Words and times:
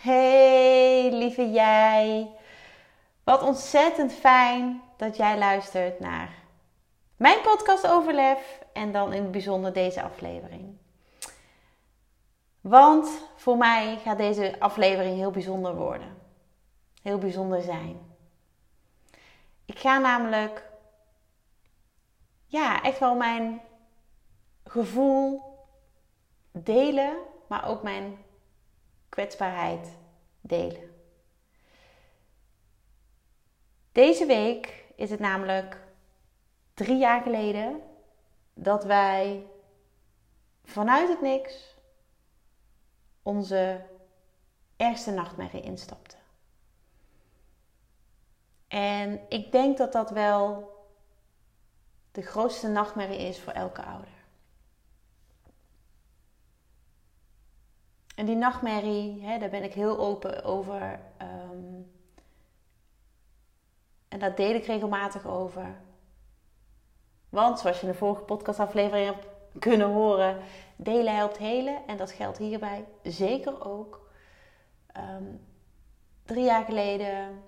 Hey, 0.00 1.12
lieve 1.12 1.50
jij. 1.50 2.30
Wat 3.24 3.42
ontzettend 3.42 4.12
fijn 4.12 4.82
dat 4.96 5.16
jij 5.16 5.38
luistert 5.38 6.00
naar 6.00 6.34
mijn 7.16 7.40
podcast 7.40 7.86
Overlef 7.86 8.60
en 8.72 8.92
dan 8.92 9.12
in 9.12 9.22
het 9.22 9.30
bijzonder 9.30 9.72
deze 9.72 10.02
aflevering. 10.02 10.76
Want 12.60 13.08
voor 13.36 13.56
mij 13.56 13.98
gaat 14.02 14.18
deze 14.18 14.56
aflevering 14.58 15.16
heel 15.16 15.30
bijzonder 15.30 15.74
worden. 15.74 16.16
Heel 17.02 17.18
bijzonder 17.18 17.62
zijn. 17.62 17.98
Ik 19.64 19.78
ga 19.78 19.98
namelijk 19.98 20.68
ja, 22.46 22.82
echt 22.82 22.98
wel 22.98 23.14
mijn 23.14 23.60
gevoel 24.64 25.42
delen, 26.52 27.16
maar 27.46 27.68
ook 27.68 27.82
mijn 27.82 28.28
kwetsbaarheid 29.20 29.88
delen. 30.40 30.90
Deze 33.92 34.26
week 34.26 34.84
is 34.96 35.10
het 35.10 35.20
namelijk 35.20 35.80
drie 36.74 36.96
jaar 36.96 37.22
geleden 37.22 37.80
dat 38.54 38.84
wij 38.84 39.46
vanuit 40.64 41.08
het 41.08 41.20
niks 41.20 41.76
onze 43.22 43.86
ergste 44.76 45.10
nachtmerrie 45.10 45.62
instapten. 45.62 46.18
En 48.68 49.20
ik 49.28 49.52
denk 49.52 49.78
dat 49.78 49.92
dat 49.92 50.10
wel 50.10 50.72
de 52.12 52.22
grootste 52.22 52.68
nachtmerrie 52.68 53.18
is 53.18 53.40
voor 53.40 53.52
elke 53.52 53.82
ouder. 53.82 54.19
En 58.20 58.26
die 58.26 58.36
nachtmerrie, 58.36 59.22
hè, 59.22 59.38
daar 59.38 59.50
ben 59.50 59.62
ik 59.62 59.74
heel 59.74 59.98
open 59.98 60.44
over. 60.44 61.00
Um, 61.22 61.92
en 64.08 64.18
daar 64.18 64.34
deel 64.34 64.54
ik 64.54 64.64
regelmatig 64.64 65.26
over. 65.26 65.80
Want 67.28 67.58
zoals 67.58 67.80
je 67.80 67.86
in 67.86 67.92
de 67.92 67.98
vorige 67.98 68.22
podcastaflevering 68.22 69.06
hebt 69.06 69.26
kunnen 69.58 69.88
horen, 69.88 70.38
delen 70.76 71.16
helpt 71.16 71.38
helen. 71.38 71.86
En 71.86 71.96
dat 71.96 72.12
geldt 72.12 72.38
hierbij 72.38 72.84
zeker 73.02 73.64
ook. 73.64 74.10
Um, 74.96 75.46
drie 76.24 76.44
jaar 76.44 76.64
geleden 76.64 77.42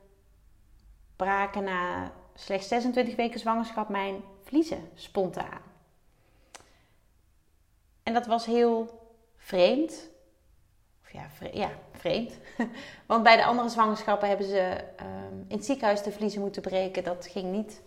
braken 1.16 1.64
na 1.64 2.12
slechts 2.34 2.68
26 2.68 3.16
weken 3.16 3.40
zwangerschap 3.40 3.88
mijn 3.88 4.22
vliezen 4.42 4.90
spontaan. 4.94 5.62
En 8.02 8.12
dat 8.12 8.26
was 8.26 8.46
heel 8.46 9.00
vreemd 9.36 10.10
ja, 11.12 11.28
ja, 11.52 11.70
vreemd. 11.92 12.32
Want 13.06 13.22
bij 13.22 13.36
de 13.36 13.44
andere 13.44 13.68
zwangerschappen 13.68 14.28
hebben 14.28 14.46
ze 14.46 14.84
ehm, 14.96 15.38
in 15.48 15.56
het 15.56 15.64
ziekenhuis 15.64 16.02
de 16.02 16.12
vliezen 16.12 16.40
moeten 16.40 16.62
breken. 16.62 17.04
Dat 17.04 17.26
ging 17.26 17.52
niet 17.52 17.82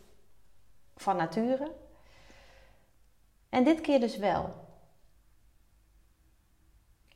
van 0.95 1.15
nature. 1.15 1.71
En 3.49 3.63
dit 3.63 3.81
keer 3.81 3.99
dus 3.99 4.17
wel. 4.17 4.53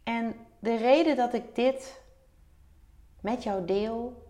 En 0.03 0.36
de 0.59 0.75
reden 0.78 1.16
dat 1.16 1.34
ik 1.34 1.56
dit 1.56 2.02
met 3.22 3.44
jou 3.44 3.66
deel 3.66 4.28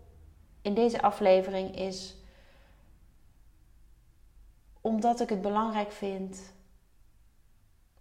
in 0.61 0.73
deze 0.73 1.01
aflevering 1.01 1.75
is 1.75 2.17
omdat 4.81 5.19
ik 5.19 5.29
het 5.29 5.41
belangrijk 5.41 5.91
vind 5.91 6.53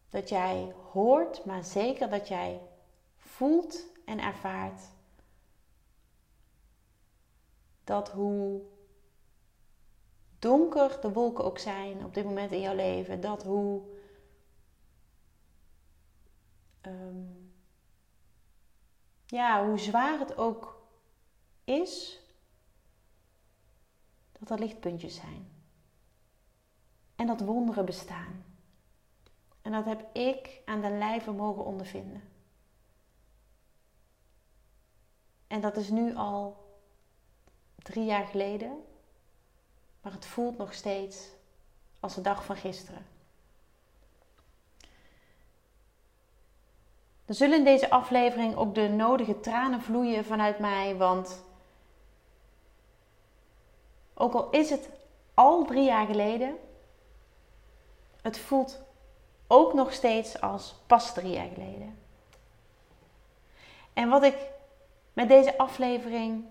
dat 0.09 0.29
jij 0.29 0.75
hoort, 0.93 1.45
maar 1.45 1.65
zeker 1.65 2.11
dat 2.11 2.29
jij 2.29 2.61
voelt 3.39 3.87
en 4.05 4.19
ervaart 4.19 4.81
dat 7.85 8.11
hoe 8.11 8.63
donker 10.39 11.01
de 11.01 11.13
wolken 11.13 11.45
ook 11.45 11.59
zijn 11.59 12.05
op 12.05 12.15
dit 12.15 12.25
moment 12.25 12.53
in 12.53 12.61
jouw 12.61 12.75
leven, 12.75 13.21
dat 13.21 13.43
hoe 13.43 13.83
ehm, 16.81 17.25
ja, 19.27 19.67
hoe 19.67 19.79
zwaar 19.79 20.19
het 20.19 20.37
ook 20.37 20.87
is, 21.65 22.21
dat 24.33 24.51
er 24.51 24.59
lichtpuntjes 24.59 25.15
zijn. 25.15 25.51
En 27.17 27.27
dat 27.27 27.41
wonderen 27.41 27.85
bestaan. 27.85 28.45
En 29.63 29.73
dat 29.73 29.85
heb 29.85 30.17
ik 30.17 30.63
aan 30.65 30.81
de 30.81 30.91
lijve 30.91 31.31
mogen 31.31 31.65
ondervinden. 31.65 32.37
En 35.49 35.61
dat 35.61 35.77
is 35.77 35.89
nu 35.89 36.17
al 36.17 36.57
drie 37.77 38.05
jaar 38.05 38.27
geleden. 38.27 38.85
Maar 40.01 40.13
het 40.13 40.27
voelt 40.27 40.59
nog 40.59 40.75
steeds 40.75 41.29
als 42.01 42.15
de 42.15 42.21
dag 42.21 42.45
van 42.45 42.57
gisteren. 42.57 43.07
Er 47.25 47.35
zullen 47.35 47.59
in 47.59 47.65
deze 47.65 47.91
aflevering 47.91 48.57
ook 48.57 48.75
de 48.75 48.89
nodige 48.89 49.41
tranen 49.41 49.83
vloeien 49.83 50.25
vanuit 50.25 50.59
mij, 50.59 50.97
want 50.97 51.43
ook 54.15 54.35
al 54.35 54.51
is 54.51 54.71
het 54.71 54.89
al 55.35 55.65
drie 55.65 55.85
jaar 55.85 56.07
geleden, 56.07 56.57
het 58.23 58.39
voelt 58.39 58.81
ook 59.47 59.75
nog 59.75 59.93
steeds 59.93 60.41
als 60.41 60.75
pas 60.87 61.15
drie 61.15 61.33
jaar 61.33 61.49
geleden. 61.49 61.99
En 63.93 64.09
wat 64.09 64.23
ik 64.23 64.37
met 65.19 65.29
deze 65.29 65.59
aflevering 65.59 66.45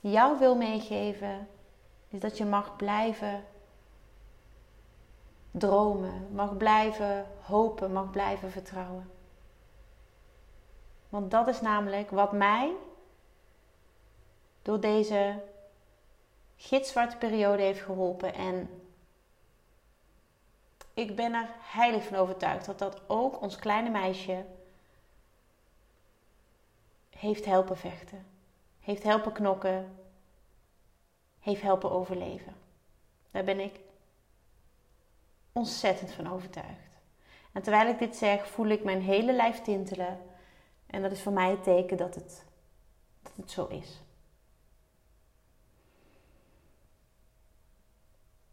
jou 0.00 0.38
wil 0.38 0.56
meegeven, 0.56 1.48
is 2.08 2.20
dat 2.20 2.38
je 2.38 2.44
mag 2.44 2.76
blijven 2.76 3.44
dromen, 5.50 6.28
mag 6.32 6.56
blijven 6.56 7.26
hopen, 7.40 7.92
mag 7.92 8.10
blijven 8.10 8.50
vertrouwen. 8.50 9.10
Want 11.08 11.30
dat 11.30 11.48
is 11.48 11.60
namelijk 11.60 12.10
wat 12.10 12.32
mij 12.32 12.72
door 14.62 14.80
deze 14.80 15.42
gitzwarte 16.56 17.16
periode 17.16 17.62
heeft 17.62 17.82
geholpen. 17.82 18.34
En 18.34 18.82
ik 20.94 21.16
ben 21.16 21.34
er 21.34 21.48
heilig 21.58 22.04
van 22.04 22.16
overtuigd 22.16 22.66
dat 22.66 22.78
dat 22.78 23.00
ook 23.06 23.42
ons 23.42 23.56
kleine 23.56 23.90
meisje 23.90 24.44
heeft 27.18 27.44
helpen 27.44 27.76
vechten, 27.76 28.26
heeft 28.80 29.02
helpen 29.02 29.32
knokken, 29.32 29.98
heeft 31.40 31.62
helpen 31.62 31.90
overleven. 31.90 32.54
Daar 33.30 33.44
ben 33.44 33.60
ik 33.60 33.80
ontzettend 35.52 36.10
van 36.12 36.32
overtuigd. 36.32 37.00
En 37.52 37.62
terwijl 37.62 37.88
ik 37.88 37.98
dit 37.98 38.16
zeg, 38.16 38.48
voel 38.48 38.66
ik 38.66 38.84
mijn 38.84 39.02
hele 39.02 39.32
lijf 39.32 39.60
tintelen. 39.60 40.20
En 40.86 41.02
dat 41.02 41.12
is 41.12 41.22
voor 41.22 41.32
mij 41.32 41.50
het 41.50 41.62
teken 41.62 41.96
dat 41.96 42.14
het, 42.14 42.44
dat 43.22 43.32
het 43.36 43.50
zo 43.50 43.66
is. 43.66 44.00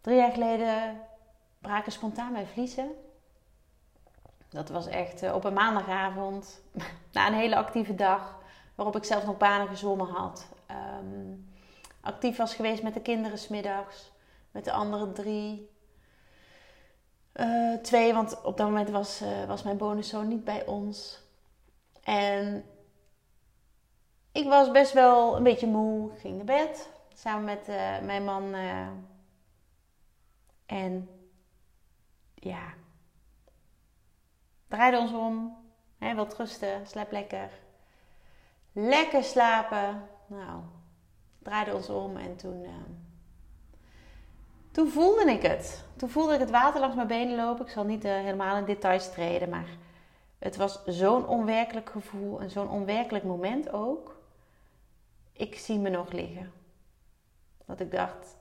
Drie 0.02 0.18
jaar 0.18 0.32
geleden 0.32 1.02
braken 1.60 1.92
spontaan 1.92 2.32
mijn 2.32 2.48
vliezen. 2.48 2.92
Dat 4.50 4.70
was 4.70 4.88
echt 4.88 5.22
eh, 5.22 5.36
op 5.36 5.44
een 5.44 5.54
maandagavond, 5.54 6.62
na 7.14 7.28
een 7.28 7.34
hele 7.34 7.56
actieve 7.56 7.96
dag 7.96 8.44
waarop 8.76 8.96
ik 8.96 9.04
zelf 9.04 9.26
nog 9.26 9.38
banen 9.38 9.68
gezwommen 9.68 10.08
had. 10.08 10.48
Ehm, 10.66 11.34
actief 12.02 12.38
was 12.38 12.56
geweest 12.56 12.84
met 12.84 12.94
de 12.94 13.02
kinderen 13.02 13.38
smiddags. 13.38 14.12
Met 14.52 14.66
de 14.66 14.72
andere 14.72 15.12
drie. 15.12 15.70
Uh, 17.34 17.78
twee, 17.78 18.14
want 18.14 18.42
op 18.42 18.58
dat 18.58 18.68
moment 18.68 18.90
was, 18.90 19.22
uh, 19.22 19.46
was 19.46 19.64
mijn 19.64 19.78
bonuszoon 19.78 20.28
niet 20.28 20.44
bij 20.44 20.66
ons. 20.66 21.22
En 22.04 22.66
ik 24.32 24.48
was 24.48 24.72
best 24.72 24.94
wel 24.94 25.36
een 25.36 25.44
beetje 25.44 25.68
moe. 25.68 26.12
Ging 26.18 26.36
naar 26.36 26.46
bed. 26.46 26.90
Samen 27.14 27.44
met 27.44 27.70
uh, 27.70 28.00
mijn 28.00 28.24
man. 28.24 28.54
en 30.66 31.10
ja. 32.36 32.74
Draaide 34.68 34.98
ons 34.98 35.12
om. 35.12 35.58
Hè, 35.98 36.16
wat 36.16 36.38
rusten. 36.38 36.88
Slaap 36.88 37.12
lekker. 37.12 37.50
Lekker 38.78 39.24
slapen. 39.24 40.08
Nou, 40.28 40.62
draaiden 41.40 41.76
ons 41.76 41.90
om 41.90 42.18
en 42.18 42.36
toen, 42.36 42.64
uh, 42.64 42.70
toen 44.72 44.90
voelde 44.90 45.32
ik 45.32 45.42
het. 45.42 45.86
Toen 45.96 46.10
voelde 46.10 46.34
ik 46.34 46.40
het 46.40 46.50
water 46.50 46.80
langs 46.80 46.96
mijn 46.96 47.08
benen 47.08 47.36
lopen. 47.36 47.66
Ik 47.66 47.72
zal 47.72 47.84
niet 47.84 48.06
uh, 48.06 48.12
helemaal 48.12 48.58
in 48.58 48.66
details 48.66 49.12
treden, 49.12 49.50
maar 49.50 49.78
het 50.40 50.56
was 50.56 50.84
zo'n 50.86 51.28
onwerkelijk 51.28 51.90
gevoel 51.90 52.42
en 52.42 52.50
zo'n 52.50 52.70
onwerkelijk 52.70 53.24
moment 53.24 53.72
ook. 53.72 54.22
Ik 55.32 55.56
zie 55.56 55.80
me 55.80 55.90
nog 55.90 56.12
liggen. 56.12 56.52
Dat 57.66 57.80
ik 57.80 57.92
dacht, 57.92 58.38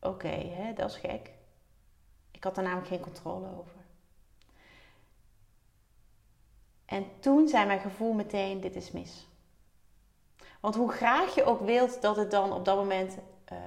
oké, 0.00 0.08
okay, 0.08 0.74
dat 0.74 0.90
is 0.90 0.96
gek. 0.96 1.30
Ik 2.30 2.44
had 2.44 2.56
er 2.56 2.62
namelijk 2.62 2.88
geen 2.88 3.00
controle 3.00 3.46
over. 3.58 3.84
En 6.84 7.06
toen 7.20 7.48
zei 7.48 7.66
mijn 7.66 7.80
gevoel 7.80 8.12
meteen: 8.12 8.60
dit 8.60 8.76
is 8.76 8.90
mis. 8.90 9.26
Want 10.66 10.78
hoe 10.78 10.92
graag 10.92 11.34
je 11.34 11.44
ook 11.44 11.60
wilt 11.60 12.02
dat 12.02 12.16
het 12.16 12.30
dan 12.30 12.52
op 12.52 12.64
dat 12.64 12.76
moment, 12.76 13.18
uh, 13.52 13.58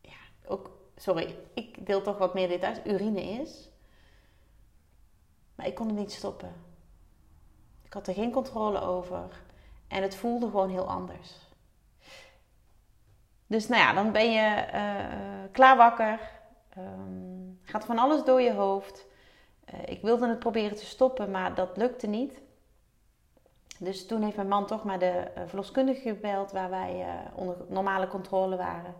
ja, 0.00 0.16
ook, 0.46 0.70
sorry, 0.96 1.38
ik 1.52 1.86
deel 1.86 2.02
toch 2.02 2.18
wat 2.18 2.34
meer 2.34 2.48
details, 2.48 2.78
urine 2.84 3.22
is. 3.22 3.70
Maar 5.54 5.66
ik 5.66 5.74
kon 5.74 5.86
het 5.86 5.96
niet 5.96 6.12
stoppen. 6.12 6.52
Ik 7.82 7.92
had 7.92 8.06
er 8.06 8.14
geen 8.14 8.30
controle 8.30 8.80
over. 8.80 9.42
En 9.88 10.02
het 10.02 10.16
voelde 10.16 10.46
gewoon 10.46 10.70
heel 10.70 10.88
anders. 10.88 11.32
Dus 13.46 13.68
nou 13.68 13.82
ja, 13.82 13.92
dan 13.92 14.12
ben 14.12 14.32
je 14.32 14.66
uh, 14.74 15.52
klaar 15.52 15.76
wakker. 15.76 16.20
Um, 16.78 17.60
gaat 17.62 17.84
van 17.84 17.98
alles 17.98 18.24
door 18.24 18.40
je 18.40 18.52
hoofd. 18.52 19.06
Uh, 19.74 19.80
ik 19.84 20.02
wilde 20.02 20.28
het 20.28 20.38
proberen 20.38 20.76
te 20.76 20.86
stoppen, 20.86 21.30
maar 21.30 21.54
dat 21.54 21.76
lukte 21.76 22.06
niet. 22.06 22.40
Dus 23.78 24.06
toen 24.06 24.22
heeft 24.22 24.36
mijn 24.36 24.48
man 24.48 24.66
toch 24.66 24.84
maar 24.84 24.98
de 24.98 25.30
uh, 25.38 25.42
verloskundige 25.46 26.00
gebeld 26.00 26.52
waar 26.52 26.70
wij 26.70 27.00
uh, 27.00 27.08
onder 27.34 27.56
normale 27.68 28.08
controle 28.08 28.56
waren. 28.56 28.94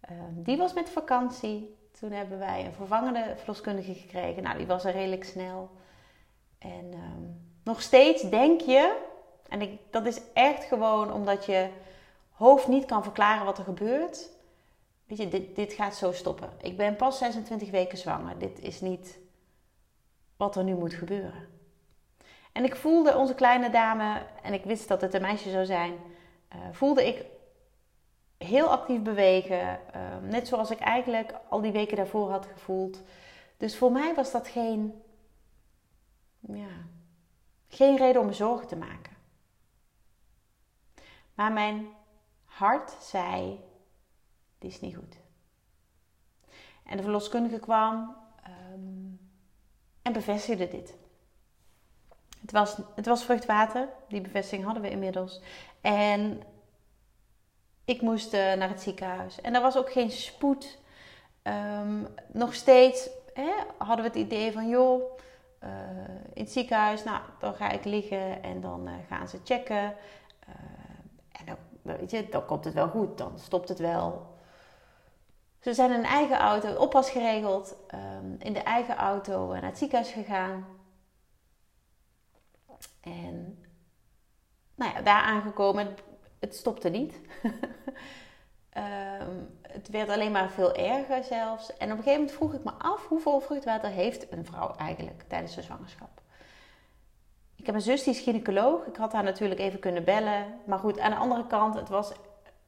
Ehm, 0.00 0.32
die 0.32 0.56
was 0.56 0.72
met 0.72 0.90
vakantie. 0.90 1.76
Toen 2.00 2.10
hebben 2.10 2.38
wij 2.38 2.64
een 2.64 2.72
vervangende 2.72 3.34
verloskundige 3.36 3.94
gekregen. 3.94 4.42
Nou, 4.42 4.56
die 4.56 4.66
was 4.66 4.84
er 4.84 4.92
redelijk 4.92 5.24
snel. 5.24 5.70
En 6.58 6.92
um, 6.92 7.52
nog 7.64 7.82
steeds 7.82 8.22
denk 8.22 8.60
je, 8.60 9.02
en 9.48 9.62
ik, 9.62 9.80
dat 9.90 10.06
is 10.06 10.20
echt 10.32 10.64
gewoon 10.64 11.12
omdat 11.12 11.46
je 11.46 11.68
hoofd 12.30 12.68
niet 12.68 12.84
kan 12.84 13.02
verklaren 13.02 13.44
wat 13.44 13.58
er 13.58 13.64
gebeurt. 13.64 14.30
Weet 15.06 15.18
je, 15.18 15.28
dit, 15.28 15.56
dit 15.56 15.72
gaat 15.72 15.94
zo 15.94 16.12
stoppen. 16.12 16.50
Ik 16.60 16.76
ben 16.76 16.96
pas 16.96 17.18
26 17.18 17.70
weken 17.70 17.98
zwanger. 17.98 18.38
Dit 18.38 18.60
is 18.60 18.80
niet 18.80 19.18
wat 20.36 20.56
er 20.56 20.64
nu 20.64 20.74
moet 20.74 20.94
gebeuren. 20.94 21.53
En 22.54 22.64
ik 22.64 22.76
voelde 22.76 23.16
onze 23.16 23.34
kleine 23.34 23.70
dame, 23.70 24.22
en 24.42 24.52
ik 24.52 24.64
wist 24.64 24.88
dat 24.88 25.00
het 25.00 25.14
een 25.14 25.22
meisje 25.22 25.50
zou 25.50 25.64
zijn, 25.64 25.92
uh, 25.92 26.58
voelde 26.72 27.06
ik 27.06 27.26
heel 28.36 28.68
actief 28.68 29.02
bewegen. 29.02 29.80
Uh, 29.96 30.30
net 30.30 30.48
zoals 30.48 30.70
ik 30.70 30.78
eigenlijk 30.78 31.34
al 31.48 31.60
die 31.60 31.72
weken 31.72 31.96
daarvoor 31.96 32.30
had 32.30 32.46
gevoeld. 32.46 33.02
Dus 33.56 33.76
voor 33.76 33.92
mij 33.92 34.14
was 34.14 34.32
dat 34.32 34.48
geen, 34.48 35.02
ja, 36.40 36.86
geen 37.68 37.96
reden 37.96 38.20
om 38.20 38.26
me 38.26 38.32
zorgen 38.32 38.66
te 38.66 38.76
maken. 38.76 39.12
Maar 41.34 41.52
mijn 41.52 41.88
hart 42.44 42.96
zei: 43.00 43.60
Dit 44.58 44.70
is 44.70 44.80
niet 44.80 44.96
goed. 44.96 45.16
En 46.84 46.96
de 46.96 47.02
verloskundige 47.02 47.58
kwam 47.58 48.16
um, 48.72 49.30
en 50.02 50.12
bevestigde 50.12 50.68
dit. 50.68 50.94
Het 52.44 52.52
was, 52.52 52.76
het 52.94 53.06
was 53.06 53.24
vruchtwater, 53.24 53.88
die 54.08 54.20
bevestiging 54.20 54.64
hadden 54.64 54.82
we 54.82 54.90
inmiddels. 54.90 55.40
En 55.80 56.42
ik 57.84 58.00
moest 58.00 58.34
uh, 58.34 58.52
naar 58.52 58.68
het 58.68 58.80
ziekenhuis. 58.80 59.40
En 59.40 59.54
er 59.54 59.60
was 59.60 59.76
ook 59.76 59.92
geen 59.92 60.10
spoed. 60.10 60.78
Um, 61.42 62.06
nog 62.26 62.54
steeds 62.54 63.08
hè, 63.34 63.50
hadden 63.78 64.04
we 64.04 64.10
het 64.10 64.20
idee 64.26 64.52
van, 64.52 64.68
joh, 64.68 65.02
uh, 65.62 65.70
in 66.32 66.42
het 66.42 66.52
ziekenhuis, 66.52 67.04
nou, 67.04 67.20
dan 67.38 67.54
ga 67.54 67.70
ik 67.70 67.84
liggen 67.84 68.42
en 68.42 68.60
dan 68.60 68.88
uh, 68.88 68.92
gaan 69.08 69.28
ze 69.28 69.38
checken. 69.44 69.94
en 71.32 71.44
dan, 71.44 71.56
weet 71.82 72.10
je, 72.10 72.28
dan 72.28 72.46
komt 72.46 72.64
het 72.64 72.74
wel 72.74 72.88
goed, 72.88 73.18
dan 73.18 73.38
stopt 73.38 73.68
het 73.68 73.78
wel. 73.78 74.26
Ze 75.60 75.74
zijn 75.74 75.90
in 75.90 75.98
een 75.98 76.04
eigen 76.04 76.38
auto, 76.38 76.74
oppas 76.74 77.10
geregeld, 77.10 77.76
um, 77.94 78.36
in 78.38 78.52
de 78.52 78.62
eigen 78.62 78.96
auto 78.96 79.52
naar 79.52 79.64
het 79.64 79.78
ziekenhuis 79.78 80.10
gegaan. 80.10 80.66
En 83.04 83.64
nou 84.74 84.92
ja, 84.92 85.02
daar 85.02 85.22
aangekomen, 85.22 85.96
het 86.40 86.54
stopte 86.54 86.88
niet. 86.88 87.20
um, 88.76 89.58
het 89.76 89.88
werd 89.88 90.08
alleen 90.08 90.32
maar 90.32 90.50
veel 90.50 90.74
erger 90.74 91.24
zelfs. 91.24 91.76
En 91.76 91.92
op 91.92 91.98
een 91.98 92.02
gegeven 92.02 92.20
moment 92.20 92.32
vroeg 92.32 92.54
ik 92.54 92.64
me 92.64 92.72
af 92.78 93.06
hoeveel 93.06 93.40
vruchtwater 93.40 93.90
heeft 93.90 94.32
een 94.32 94.44
vrouw 94.44 94.74
eigenlijk 94.74 95.22
tijdens 95.28 95.54
de 95.54 95.62
zwangerschap. 95.62 96.22
Ik 97.56 97.66
heb 97.66 97.74
een 97.74 97.80
zus 97.80 98.02
die 98.02 98.14
is 98.14 98.20
gynaecoloog. 98.20 98.86
Ik 98.86 98.96
had 98.96 99.12
haar 99.12 99.22
natuurlijk 99.22 99.60
even 99.60 99.78
kunnen 99.78 100.04
bellen. 100.04 100.60
Maar 100.66 100.78
goed, 100.78 100.98
aan 100.98 101.10
de 101.10 101.16
andere 101.16 101.46
kant, 101.46 101.74
het 101.74 101.88
was 101.88 102.12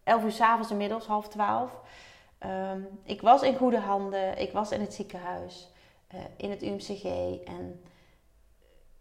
11 0.05 0.25
uur 0.25 0.33
s'avonds 0.33 0.71
inmiddels, 0.71 1.07
half 1.07 1.29
12. 1.29 1.81
Um, 2.41 2.89
ik 3.03 3.21
was 3.21 3.43
in 3.43 3.57
goede 3.57 3.79
handen. 3.79 4.39
Ik 4.39 4.53
was 4.53 4.71
in 4.71 4.81
het 4.81 4.95
ziekenhuis, 4.95 5.73
uh, 6.15 6.21
in 6.37 6.51
het 6.51 6.63
UMCG. 6.63 7.05
En 7.45 7.83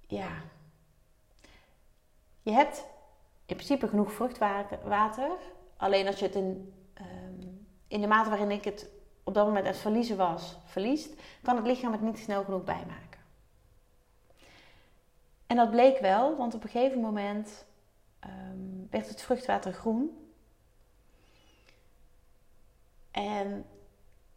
ja, 0.08 0.30
je 2.46 2.52
hebt 2.52 2.86
in 3.46 3.56
principe 3.56 3.88
genoeg 3.88 4.12
vruchtwater. 4.12 5.38
Alleen 5.78 6.08
als 6.08 6.20
je 6.20 6.26
het 6.26 6.36
in, 6.36 6.74
um, 7.02 7.68
in 7.88 8.02
de 8.02 8.08
mate 8.08 8.30
waarin 8.30 8.52
ik 8.52 8.64
het 8.64 8.90
op 9.24 9.34
dat 9.34 9.46
moment 9.46 9.66
het 9.66 9.78
verliezen 9.78 10.18
was, 10.18 10.58
verliest, 10.66 11.14
kan 11.42 11.56
het 11.56 11.66
lichaam 11.66 11.92
het 11.92 12.02
niet 12.02 12.18
snel 12.18 12.44
genoeg 12.44 12.64
bijmaken. 12.64 13.20
En 15.48 15.56
dat 15.56 15.72
bleek 15.72 16.00
wel, 16.00 16.36
want 16.36 16.54
op 16.54 16.64
een 16.64 16.70
gegeven 16.70 17.00
moment 17.00 17.66
um, 18.26 18.88
werd 18.90 19.10
het 19.10 19.22
vruchtwater 19.22 19.74
groen. 19.74 20.32
En 23.12 23.66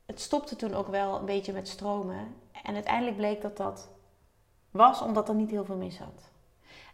het 0.07 0.21
stopte 0.21 0.57
toen 0.57 0.75
ook 0.75 0.89
wel 0.89 1.19
een 1.19 1.25
beetje 1.25 1.53
met 1.53 1.69
stromen. 1.69 2.35
En 2.63 2.75
uiteindelijk 2.75 3.17
bleek 3.17 3.41
dat 3.41 3.57
dat 3.57 3.89
was 4.71 5.01
omdat 5.01 5.29
er 5.29 5.35
niet 5.35 5.51
heel 5.51 5.65
veel 5.65 5.77
mis 5.77 5.97
zat. 5.97 6.37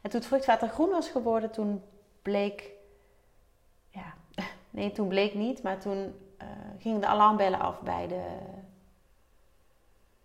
En 0.05 0.11
toen 0.11 0.21
het 0.21 0.29
vruchtwater 0.29 0.69
groen 0.69 0.91
was 0.91 1.09
geworden, 1.09 1.51
toen 1.51 1.83
bleek. 2.23 2.71
Ja, 3.91 4.15
nee, 4.71 4.93
toen 4.93 5.09
bleek 5.09 5.35
niet, 5.35 5.63
maar 5.63 5.81
toen 5.81 6.15
uh, 6.43 6.49
gingen 6.79 7.01
de 7.01 7.07
alarmbellen 7.07 7.61
af 7.61 7.81
bij 7.81 8.09
de, 8.09 8.39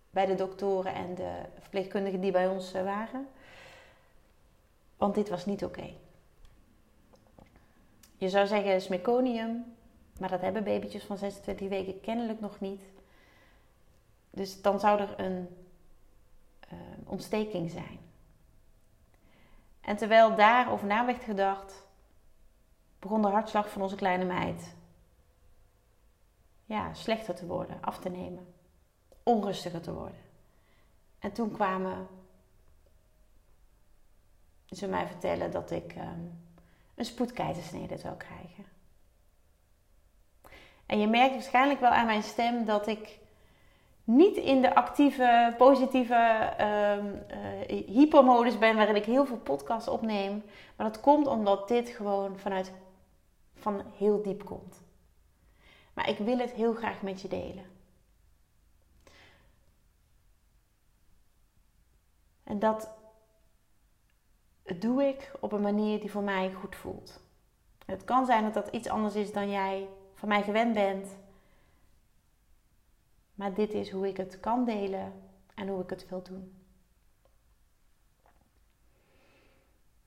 bij 0.09 0.25
de 0.25 0.36
doktoren 0.36 0.93
en 0.93 1.15
de 1.15 1.41
verpleegkundigen 1.59 2.21
die 2.21 2.31
bij 2.31 2.48
ons 2.48 2.75
uh, 2.75 2.83
waren. 2.83 3.27
Want 4.98 5.15
dit 5.15 5.29
was 5.29 5.45
niet 5.45 5.63
oké. 5.63 5.93
Je 8.17 8.29
zou 8.29 8.48
zeggen 8.48 8.81
smeconium, 8.81 9.75
maar 10.19 10.29
dat 10.29 10.41
hebben 10.41 10.63
babytjes 10.63 11.03
van 11.03 11.17
26 11.17 11.69
weken 11.69 12.01
kennelijk 12.01 12.39
nog 12.39 12.59
niet. 12.59 12.81
Dus 14.29 14.62
dan 14.62 14.79
zou 14.79 15.00
er 15.00 15.19
een 15.19 15.48
uh, 16.74 16.79
ontsteking 17.05 17.71
zijn. 17.71 17.99
En 19.81 19.98
terwijl 19.98 20.36
daarover 20.36 20.88
na 20.88 21.05
werd 21.05 21.24
gedacht, 21.24 21.88
begon 23.00 23.21
de 23.21 23.27
hartslag 23.27 23.69
van 23.69 23.81
onze 23.81 23.95
kleine 23.95 24.25
meid 24.25 24.75
ja, 26.65 26.93
slechter 26.93 27.36
te 27.36 27.45
worden, 27.45 27.81
af 27.81 28.00
te 28.00 28.09
nemen, 28.09 28.53
onrustiger 29.24 29.81
te 29.81 29.93
worden. 29.93 30.21
En 31.19 31.31
toen 31.31 31.51
kwamen 31.51 32.07
ze 34.65 34.88
mij 34.88 35.07
vertellen 35.07 35.51
dat 35.51 35.71
ik 35.71 35.95
um, 35.95 36.43
een 36.95 37.05
spoedkeizersnede 37.05 37.98
zou 37.98 38.17
krijgen. 38.17 38.65
En 40.86 41.00
je 41.00 41.07
merkt 41.07 41.33
waarschijnlijk 41.33 41.79
wel 41.79 41.89
aan 41.89 42.05
mijn 42.05 42.24
stem 42.24 42.65
dat 42.65 42.88
ik 42.88 43.19
niet 44.09 44.37
in 44.37 44.61
de 44.61 44.75
actieve, 44.75 45.53
positieve 45.57 46.53
um, 46.97 47.23
hypermodus 47.67 48.57
ben 48.57 48.75
waarin 48.75 48.95
ik 48.95 49.05
heel 49.05 49.25
veel 49.25 49.37
podcasts 49.37 49.87
opneem. 49.87 50.43
Maar 50.75 50.91
dat 50.91 51.01
komt 51.01 51.27
omdat 51.27 51.67
dit 51.67 51.89
gewoon 51.89 52.39
vanuit 52.39 52.73
van 53.55 53.81
heel 53.97 54.21
diep 54.21 54.45
komt. 54.45 54.81
Maar 55.93 56.09
ik 56.09 56.17
wil 56.17 56.37
het 56.37 56.51
heel 56.51 56.73
graag 56.73 57.01
met 57.01 57.21
je 57.21 57.27
delen. 57.27 57.65
En 62.43 62.59
dat 62.59 62.93
doe 64.79 65.03
ik 65.03 65.31
op 65.39 65.51
een 65.51 65.61
manier 65.61 65.99
die 65.99 66.11
voor 66.11 66.23
mij 66.23 66.51
goed 66.51 66.75
voelt. 66.75 67.21
Het 67.85 68.03
kan 68.03 68.25
zijn 68.25 68.43
dat 68.43 68.53
dat 68.53 68.67
iets 68.67 68.89
anders 68.89 69.15
is 69.15 69.31
dan 69.31 69.49
jij 69.49 69.87
van 70.13 70.27
mij 70.27 70.43
gewend 70.43 70.73
bent. 70.73 71.17
Maar 73.39 73.53
dit 73.53 73.74
is 73.74 73.91
hoe 73.91 74.08
ik 74.08 74.17
het 74.17 74.39
kan 74.39 74.65
delen 74.65 75.13
en 75.55 75.67
hoe 75.67 75.81
ik 75.81 75.89
het 75.89 76.10
wil 76.10 76.24
doen. 76.24 76.63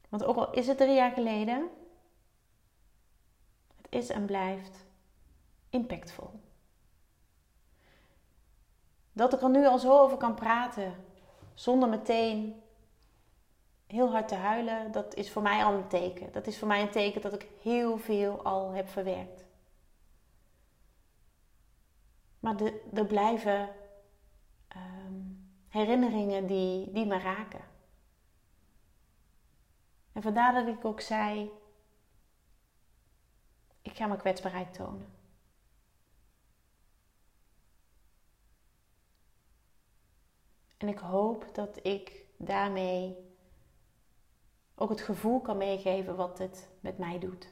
Want 0.09 0.25
ook 0.25 0.37
al 0.37 0.53
is 0.53 0.67
het 0.67 0.77
drie 0.77 0.95
jaar 0.95 1.12
geleden, 1.12 1.69
is 3.89 4.09
en 4.09 4.25
blijft 4.25 4.87
impactvol. 5.71 6.31
Dat 9.12 9.33
ik 9.33 9.43
er 9.43 9.51
nu 9.51 9.67
al 9.67 9.79
zo 9.79 9.99
over 9.99 10.17
kan 10.17 10.35
praten, 10.35 10.95
zonder 11.55 11.89
meteen 11.89 12.62
heel 13.87 14.11
hard 14.11 14.29
te 14.29 14.35
huilen, 14.35 14.93
dat 14.93 15.15
is 15.15 15.31
voor 15.31 15.43
mij 15.43 15.65
al 15.65 15.75
een 15.75 15.89
teken. 15.89 16.33
Dat 16.33 16.47
is 16.47 16.59
voor 16.59 16.69
mij 16.69 16.83
een 16.83 16.91
teken 16.91 17.21
dat 17.21 17.33
ik 17.33 17.47
heel 17.62 17.99
veel 17.99 18.43
al 18.43 18.71
heb 18.71 18.89
verwerkt. 18.89 19.45
Maar 22.43 22.61
er 22.93 23.07
blijven 23.07 23.75
ehm, 24.69 25.21
herinneringen 25.69 26.47
die, 26.47 26.93
die 26.93 27.07
me 27.07 27.19
raken. 27.19 27.65
En 30.13 30.23
vandaar 30.23 30.53
dat 30.53 30.77
ik 30.77 30.85
ook 30.85 31.01
zei: 31.01 31.51
ik 33.83 33.97
ga 33.97 34.07
mijn 34.07 34.19
kwetsbaarheid 34.19 34.75
tonen. 34.75 35.15
En 40.77 40.89
ik 40.89 40.99
hoop 40.99 41.55
dat 41.55 41.87
ik 41.87 42.25
daarmee 42.37 43.17
ook 44.75 44.91
het 44.91 45.01
gevoel 45.01 45.41
kan 45.41 45.57
meegeven 45.57 46.17
wat 46.17 46.39
het 46.39 46.71
met 46.81 46.99
mij 46.99 47.19
doet. 47.19 47.51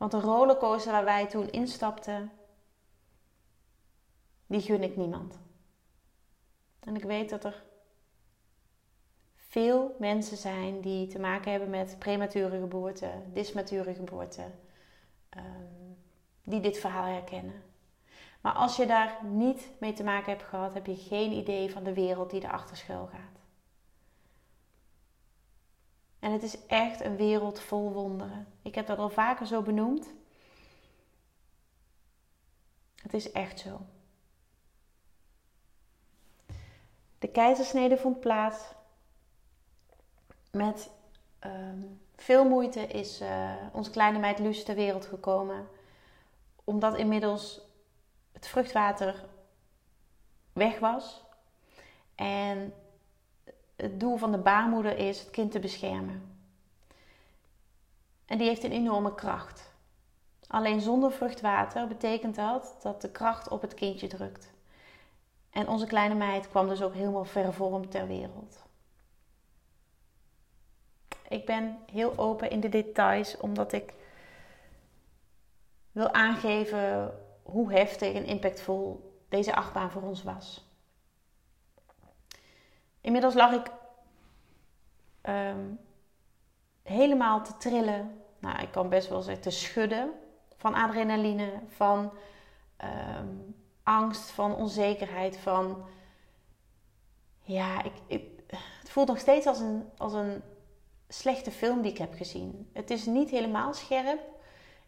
Want 0.00 0.12
de 0.12 0.20
rollercoaster 0.20 0.92
waar 0.92 1.04
wij 1.04 1.26
toen 1.26 1.50
instapten, 1.50 2.32
die 4.46 4.60
gun 4.60 4.82
ik 4.82 4.96
niemand. 4.96 5.38
En 6.80 6.96
ik 6.96 7.02
weet 7.02 7.30
dat 7.30 7.44
er 7.44 7.64
veel 9.34 9.96
mensen 9.98 10.36
zijn 10.36 10.80
die 10.80 11.06
te 11.06 11.18
maken 11.18 11.50
hebben 11.50 11.70
met 11.70 11.98
premature 11.98 12.60
geboorte, 12.60 13.10
dismature 13.32 13.94
geboorte, 13.94 14.42
um, 15.36 15.96
die 16.42 16.60
dit 16.60 16.78
verhaal 16.78 17.12
herkennen. 17.12 17.62
Maar 18.40 18.52
als 18.52 18.76
je 18.76 18.86
daar 18.86 19.18
niet 19.24 19.70
mee 19.78 19.92
te 19.92 20.04
maken 20.04 20.32
hebt 20.32 20.48
gehad, 20.48 20.74
heb 20.74 20.86
je 20.86 20.96
geen 20.96 21.32
idee 21.32 21.70
van 21.70 21.84
de 21.84 21.94
wereld 21.94 22.30
die 22.30 22.44
erachter 22.44 22.76
schuil 22.76 23.06
gaat. 23.06 23.39
En 26.20 26.32
het 26.32 26.42
is 26.42 26.66
echt 26.66 27.00
een 27.00 27.16
wereld 27.16 27.60
vol 27.60 27.92
wonderen. 27.92 28.46
Ik 28.62 28.74
heb 28.74 28.86
dat 28.86 28.98
al 28.98 29.10
vaker 29.10 29.46
zo 29.46 29.62
benoemd. 29.62 30.12
Het 33.02 33.14
is 33.14 33.32
echt 33.32 33.60
zo. 33.60 33.80
De 37.18 37.28
keizersnede 37.28 37.96
vond 37.96 38.20
plaats. 38.20 38.74
Met 40.50 40.90
ehm, 41.38 41.82
veel 42.16 42.48
moeite 42.48 42.86
is 42.86 43.20
uh, 43.20 43.52
onze 43.72 43.90
kleine 43.90 44.18
meid 44.18 44.38
Luce 44.38 44.62
ter 44.62 44.74
wereld 44.74 45.06
gekomen. 45.06 45.68
Omdat 46.64 46.96
inmiddels 46.96 47.60
het 48.32 48.48
vruchtwater 48.48 49.28
weg 50.52 50.78
was. 50.78 51.24
En 52.14 52.74
het 53.80 54.00
doel 54.00 54.16
van 54.16 54.32
de 54.32 54.38
baarmoeder 54.38 54.98
is 54.98 55.20
het 55.20 55.30
kind 55.30 55.52
te 55.52 55.58
beschermen. 55.58 56.38
En 58.26 58.38
die 58.38 58.48
heeft 58.48 58.64
een 58.64 58.72
enorme 58.72 59.14
kracht. 59.14 59.72
Alleen 60.46 60.80
zonder 60.80 61.12
vruchtwater 61.12 61.86
betekent 61.86 62.34
dat 62.34 62.76
dat 62.82 63.00
de 63.00 63.10
kracht 63.10 63.48
op 63.48 63.60
het 63.60 63.74
kindje 63.74 64.06
drukt. 64.06 64.52
En 65.50 65.68
onze 65.68 65.86
kleine 65.86 66.14
meid 66.14 66.48
kwam 66.48 66.68
dus 66.68 66.82
ook 66.82 66.94
helemaal 66.94 67.24
vervormd 67.24 67.90
ter 67.90 68.06
wereld. 68.06 68.62
Ik 71.28 71.46
ben 71.46 71.78
heel 71.92 72.18
open 72.18 72.50
in 72.50 72.60
de 72.60 72.68
details 72.68 73.36
omdat 73.36 73.72
ik 73.72 73.94
wil 75.92 76.12
aangeven 76.12 77.14
hoe 77.42 77.72
heftig 77.72 78.14
en 78.14 78.24
impactvol 78.24 79.14
deze 79.28 79.54
achtbaan 79.54 79.90
voor 79.90 80.02
ons 80.02 80.22
was. 80.22 80.69
Inmiddels 83.00 83.34
lag 83.34 83.52
ik 83.52 83.70
ehm, 85.20 85.74
helemaal 86.82 87.42
te 87.42 87.56
trillen. 87.56 88.22
Nou, 88.38 88.62
ik 88.62 88.70
kan 88.70 88.88
best 88.88 89.08
wel 89.08 89.22
zeggen 89.22 89.42
te 89.42 89.50
schudden 89.50 90.12
van 90.56 90.74
adrenaline, 90.74 91.52
van 91.68 92.12
ehm, 92.76 93.28
angst, 93.82 94.30
van 94.30 94.54
onzekerheid, 94.54 95.36
van 95.36 95.84
ja, 97.42 97.82
ik, 97.82 97.92
ik, 98.06 98.28
het 98.80 98.90
voelt 98.90 99.08
nog 99.08 99.18
steeds 99.18 99.46
als 99.46 99.58
een, 99.58 99.88
als 99.96 100.12
een 100.12 100.42
slechte 101.08 101.50
film 101.50 101.82
die 101.82 101.90
ik 101.90 101.98
heb 101.98 102.14
gezien. 102.14 102.70
Het 102.72 102.90
is 102.90 103.06
niet 103.06 103.30
helemaal 103.30 103.74
scherp. 103.74 104.20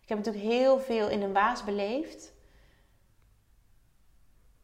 Ik 0.02 0.08
heb 0.08 0.18
natuurlijk 0.18 0.44
heel 0.44 0.78
veel 0.80 1.08
in 1.08 1.22
een 1.22 1.32
waas 1.32 1.64
beleefd. 1.64 2.32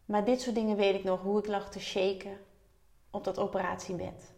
Maar 0.04 0.24
dit 0.24 0.40
soort 0.40 0.54
dingen 0.54 0.76
weet 0.76 0.94
ik 0.94 1.04
nog, 1.04 1.20
hoe 1.20 1.38
ik 1.38 1.46
lag 1.46 1.70
te 1.70 1.80
shaken 1.80 2.38
op 3.10 3.24
dat 3.24 3.38
operatiebed. 3.38 4.32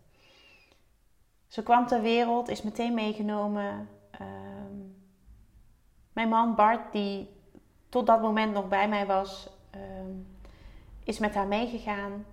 Ze 1.47 1.63
kwam 1.63 1.87
ter 1.87 2.01
wereld, 2.01 2.49
is 2.49 2.63
meteen 2.63 2.95
meegenomen. 2.95 3.89
Ehm, 4.11 4.77
mijn 6.13 6.29
man 6.29 6.55
Bart, 6.55 6.93
die 6.93 7.29
tot 7.89 8.07
dat 8.07 8.21
moment 8.21 8.53
nog 8.53 8.69
bij 8.69 8.89
mij 8.89 9.07
was, 9.07 9.49
ehm, 9.71 10.11
is 11.05 11.19
met 11.19 11.35
haar 11.35 11.47
meegegaan. 11.47 12.27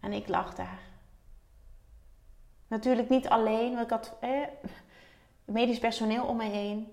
En 0.00 0.12
ik 0.12 0.28
lag 0.28 0.54
daar. 0.54 0.80
Natuurlijk 2.66 3.08
niet 3.08 3.28
alleen, 3.28 3.70
want 3.70 3.84
ik 3.84 3.90
had 3.90 4.16
eh, 4.20 4.46
medisch 5.44 5.78
personeel 5.78 6.26
om 6.26 6.36
me 6.36 6.44
heen. 6.44 6.92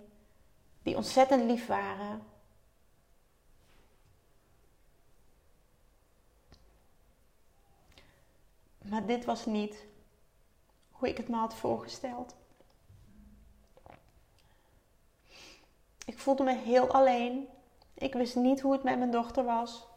Die 0.84 0.96
ontzettend 0.96 1.44
lief 1.44 1.68
waren. 1.68 2.22
Maar 8.90 9.06
dit 9.06 9.26
was 9.26 9.46
niet 9.46 9.86
hoe 10.92 11.08
ik 11.08 11.18
het 11.18 11.28
me 11.28 11.36
had 11.36 11.56
voorgesteld. 11.56 12.36
Ik 16.06 16.20
voelde 16.20 16.44
me 16.44 16.56
heel 16.56 16.92
alleen. 16.92 17.48
Ik 17.94 18.14
wist 18.14 18.36
niet 18.36 18.62
hoe 18.62 18.72
het 18.72 18.84
met 18.84 18.98
mijn 18.98 19.12
dochter 19.12 19.44
was. 19.44 19.88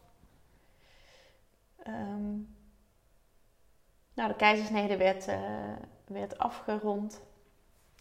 Um, 1.87 2.55
nou, 4.13 4.29
de 4.29 4.35
keizersnede 4.35 4.97
werd, 4.97 5.27
uh, 5.27 5.75
werd 6.05 6.37
afgerond. 6.37 7.21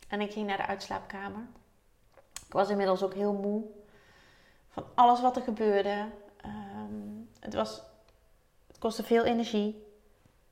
En 0.09 0.21
ik 0.21 0.33
ging 0.33 0.47
naar 0.47 0.57
de 0.57 0.67
uitslaapkamer. 0.67 1.47
Ik 2.47 2.53
was 2.53 2.69
inmiddels 2.69 3.03
ook 3.03 3.15
heel 3.15 3.33
moe 3.33 3.65
van 4.69 4.85
alles 4.95 5.21
wat 5.21 5.37
er 5.37 5.43
gebeurde. 5.43 6.09
Um, 6.45 7.31
het, 7.41 7.55
was, 7.55 7.83
het 8.67 8.79
kostte 8.79 9.03
veel 9.03 9.25
energie. 9.25 9.90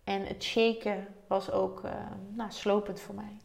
En 0.08 0.26
het 0.26 0.42
shaken 0.42 1.06
was 1.26 1.50
ook 1.50 1.84
uh, 1.84 1.92
nou, 2.28 2.50
slopend 2.50 3.00
voor 3.00 3.14
mij. 3.14 3.36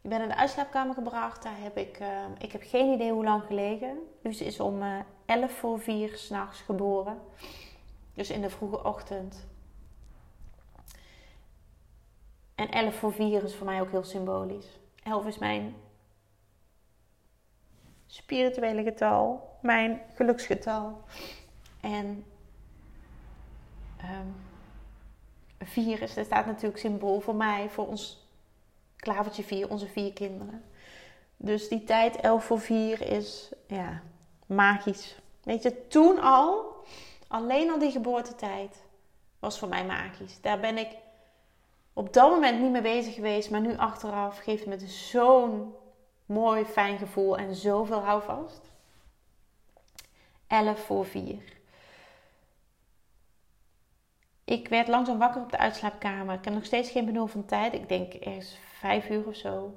Ik 0.00 0.10
ben 0.10 0.22
in 0.22 0.28
de 0.28 0.36
uitslaapkamer 0.36 0.94
gebracht. 0.94 1.42
Daar 1.42 1.60
heb 1.60 1.76
ik, 1.76 2.00
uh, 2.00 2.24
ik 2.38 2.52
heb 2.52 2.62
geen 2.64 2.92
idee 2.92 3.12
hoe 3.12 3.24
lang 3.24 3.42
gelegen. 3.42 3.98
Dus 4.22 4.40
is 4.40 4.60
om 4.60 4.82
uh, 4.82 4.98
eh, 4.98 5.04
11 5.26 5.52
voor 5.52 5.80
4 5.80 6.16
s'nachts 6.16 6.60
geboren. 6.60 7.20
Dus 8.14 8.30
in 8.30 8.40
de 8.40 8.50
vroege 8.50 8.84
ochtend. 8.84 9.46
En 12.54 12.70
11 12.70 12.94
voor 12.94 13.12
4 13.12 13.44
is 13.44 13.54
voor 13.54 13.66
mij 13.66 13.80
ook 13.80 13.90
heel 13.90 14.04
symbolisch. 14.04 14.78
11 15.02 15.26
is 15.26 15.38
mijn 15.38 15.74
spirituele 18.06 18.82
getal, 18.82 19.48
mijn 19.62 20.00
geluksgetal. 20.14 21.04
En 21.80 22.24
um, 24.02 24.48
vier 25.64 26.02
is, 26.02 26.14
dat 26.14 26.26
staat 26.26 26.46
natuurlijk 26.46 26.78
symbool 26.78 27.20
voor 27.20 27.34
mij, 27.34 27.68
voor 27.68 27.86
ons 27.86 28.28
klavertje 28.96 29.42
vier, 29.42 29.70
onze 29.70 29.86
vier 29.86 30.12
kinderen. 30.12 30.64
Dus 31.36 31.68
die 31.68 31.84
tijd 31.84 32.16
11 32.16 32.44
voor 32.44 32.60
4 32.60 33.00
is 33.00 33.52
ja, 33.66 34.02
magisch. 34.46 35.18
Weet 35.42 35.62
je, 35.62 35.86
toen 35.86 36.18
al, 36.18 36.74
alleen 37.28 37.70
al 37.70 37.78
die 37.78 37.90
geboortetijd, 37.90 38.76
was 39.38 39.58
voor 39.58 39.68
mij 39.68 39.84
magisch. 39.84 40.40
Daar 40.40 40.60
ben 40.60 40.78
ik 40.78 40.88
op 41.92 42.12
dat 42.12 42.30
moment 42.30 42.60
niet 42.60 42.70
mee 42.70 42.82
bezig 42.82 43.14
geweest, 43.14 43.50
maar 43.50 43.60
nu 43.60 43.76
achteraf 43.76 44.38
geeft 44.38 44.64
het 44.64 44.80
me 44.80 44.88
zo'n 44.88 45.74
mooi, 46.26 46.64
fijn 46.64 46.98
gevoel 46.98 47.38
en 47.38 47.54
zoveel 47.54 48.00
houvast. 48.00 48.60
11 50.46 50.80
voor 50.80 51.06
4. 51.06 51.59
Ik 54.50 54.68
werd 54.68 54.88
langzaam 54.88 55.18
wakker 55.18 55.42
op 55.42 55.50
de 55.50 55.58
uitslaapkamer. 55.58 56.34
Ik 56.34 56.44
heb 56.44 56.54
nog 56.54 56.64
steeds 56.64 56.90
geen 56.90 57.04
benul 57.04 57.26
van 57.26 57.44
tijd. 57.44 57.72
Ik 57.72 57.88
denk 57.88 58.14
ergens 58.14 58.58
vijf 58.78 59.10
uur 59.10 59.26
of 59.26 59.34
zo. 59.34 59.76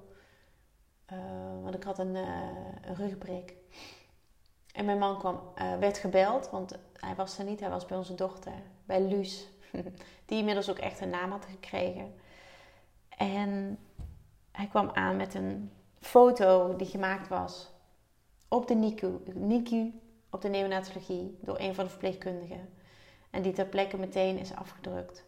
Uh, 1.12 1.18
want 1.63 1.75
ik 1.75 1.84
had 1.84 2.00
een, 2.00 2.15
uh, 2.15 2.27
een 2.82 2.96
rugbreek. 2.96 3.53
En 4.72 4.86
mijn 4.86 4.98
man 4.98 5.20
kwam, 5.20 5.39
uh, 5.58 5.77
werd 5.77 5.98
gebeld, 5.98 6.50
want 6.50 6.77
hij 6.94 7.15
was 7.15 7.38
er 7.38 7.46
niet. 7.46 7.60
Hij 7.60 7.70
was 7.70 7.86
bij 7.86 7.98
onze 7.98 8.15
dochter, 8.15 8.53
bij 8.86 9.01
Luus. 9.01 9.48
Die 10.25 10.38
inmiddels 10.38 10.70
ook 10.70 10.80
echt 10.80 11.01
een 11.01 11.10
naam 11.10 11.32
had 11.32 11.46
gekregen. 11.46 12.15
En 13.18 13.80
hij 14.51 14.68
kwam 14.68 14.89
aan 14.94 15.15
met 15.15 15.34
een 15.34 15.72
foto 16.00 16.75
die 16.75 16.88
gemaakt 16.88 17.27
was 17.27 17.72
op 18.48 18.68
de 18.68 18.75
NICU, 18.75 19.20
NICU 19.34 20.00
op 20.30 20.42
de 20.42 20.50
neonatologie 20.50 21.38
door 21.42 21.60
een 21.60 21.75
van 21.75 21.84
de 21.84 21.89
verpleegkundigen. 21.89 22.82
En 23.33 23.41
die 23.41 23.53
ter 23.53 23.65
plekke 23.65 23.97
meteen 23.97 24.37
is 24.37 24.53
afgedrukt. 24.53 25.23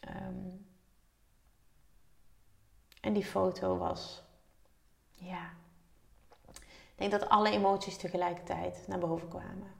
Ehm, 0.00 0.48
en 3.00 3.12
die 3.12 3.24
foto 3.24 3.76
was, 3.76 4.22
ja, 5.12 5.52
ik 6.62 6.94
denk 6.94 7.10
dat 7.10 7.28
alle 7.28 7.50
emoties 7.50 7.96
tegelijkertijd 7.96 8.86
naar 8.86 8.98
boven 8.98 9.28
kwamen. 9.28 9.74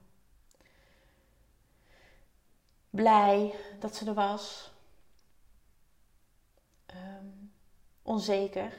Blij 2.91 3.55
dat 3.81 3.95
ze 3.95 4.07
er 4.07 4.15
was. 4.15 4.73
Ehm, 6.87 7.27
onzeker. 8.03 8.79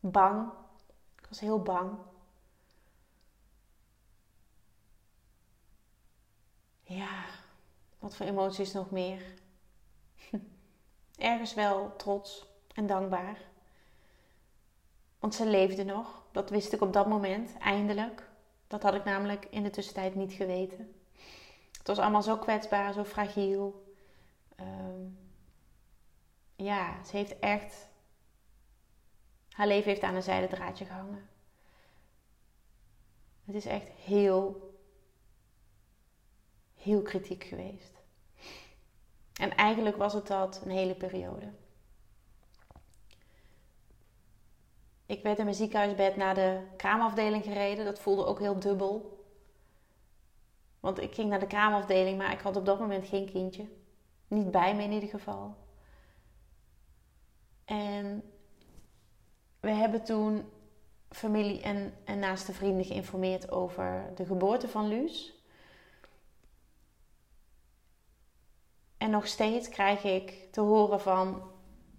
Bang. 0.00 0.52
Ik 1.18 1.26
was 1.28 1.40
heel 1.40 1.62
bang. 1.62 1.98
Ja, 6.82 7.39
wat 8.00 8.16
voor 8.16 8.26
emoties 8.26 8.72
nog 8.72 8.90
meer? 8.90 9.22
Ergens 11.18 11.54
wel 11.54 11.96
trots 11.96 12.46
en 12.74 12.86
dankbaar. 12.86 13.38
Want 15.18 15.34
ze 15.34 15.46
leefde 15.46 15.84
nog. 15.84 16.22
Dat 16.32 16.50
wist 16.50 16.72
ik 16.72 16.80
op 16.80 16.92
dat 16.92 17.06
moment, 17.06 17.58
eindelijk. 17.58 18.28
Dat 18.66 18.82
had 18.82 18.94
ik 18.94 19.04
namelijk 19.04 19.46
in 19.50 19.62
de 19.62 19.70
tussentijd 19.70 20.14
niet 20.14 20.32
geweten. 20.32 20.94
Het 21.78 21.86
was 21.86 21.98
allemaal 21.98 22.22
zo 22.22 22.36
kwetsbaar, 22.36 22.92
zo 22.92 23.04
fragiel. 23.04 23.94
Ehm, 24.56 25.06
ja, 26.56 27.04
ze 27.04 27.16
heeft 27.16 27.38
echt. 27.38 27.88
Haar 29.48 29.66
leven 29.66 29.90
heeft 29.90 30.02
aan 30.02 30.14
een 30.14 30.22
zijde 30.22 30.46
draadje 30.46 30.84
gehangen. 30.84 31.28
Het 33.44 33.54
is 33.54 33.66
echt 33.66 33.88
heel, 33.88 34.69
heel 36.80 37.02
kritiek 37.02 37.44
geweest. 37.44 37.92
En 39.40 39.56
eigenlijk 39.56 39.96
was 39.96 40.12
het 40.12 40.26
dat 40.26 40.60
een 40.64 40.70
hele 40.70 40.94
periode. 40.94 41.52
Ik 45.06 45.22
werd 45.22 45.38
in 45.38 45.44
mijn 45.44 45.56
ziekenhuisbed 45.56 46.16
naar 46.16 46.34
de 46.34 46.60
kraamafdeling 46.76 47.44
gereden. 47.44 47.84
Dat 47.84 47.98
voelde 47.98 48.24
ook 48.24 48.38
heel 48.38 48.58
dubbel. 48.58 49.24
Want 50.80 51.00
ik 51.00 51.14
ging 51.14 51.28
naar 51.28 51.40
de 51.40 51.46
kraamafdeling, 51.46 52.18
maar 52.18 52.32
ik 52.32 52.40
had 52.40 52.56
op 52.56 52.64
dat 52.66 52.78
moment 52.78 53.06
geen 53.06 53.30
kindje. 53.30 53.68
Niet 54.28 54.50
bij 54.50 54.74
me 54.74 54.82
in 54.82 54.92
ieder 54.92 55.08
geval. 55.08 55.56
En 57.64 58.22
we 59.60 59.70
hebben 59.70 60.04
toen 60.04 60.44
familie 61.08 61.60
en, 61.60 61.94
en 62.04 62.18
naaste 62.18 62.52
vrienden 62.52 62.84
geïnformeerd 62.84 63.50
over 63.50 64.12
de 64.14 64.24
geboorte 64.24 64.68
van 64.68 64.88
Luus. 64.88 65.39
En 69.00 69.10
nog 69.10 69.26
steeds 69.26 69.68
krijg 69.68 70.04
ik 70.04 70.48
te 70.50 70.60
horen 70.60 71.00
van 71.00 71.42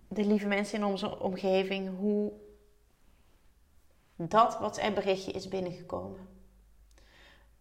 de 0.07 0.25
lieve 0.25 0.47
mensen 0.47 0.77
in 0.77 0.85
onze 0.85 1.19
omgeving 1.19 1.97
hoe 1.97 2.31
dat 4.15 4.57
WhatsApp-berichtje 4.59 5.31
is 5.31 5.47
binnengekomen. 5.47 6.27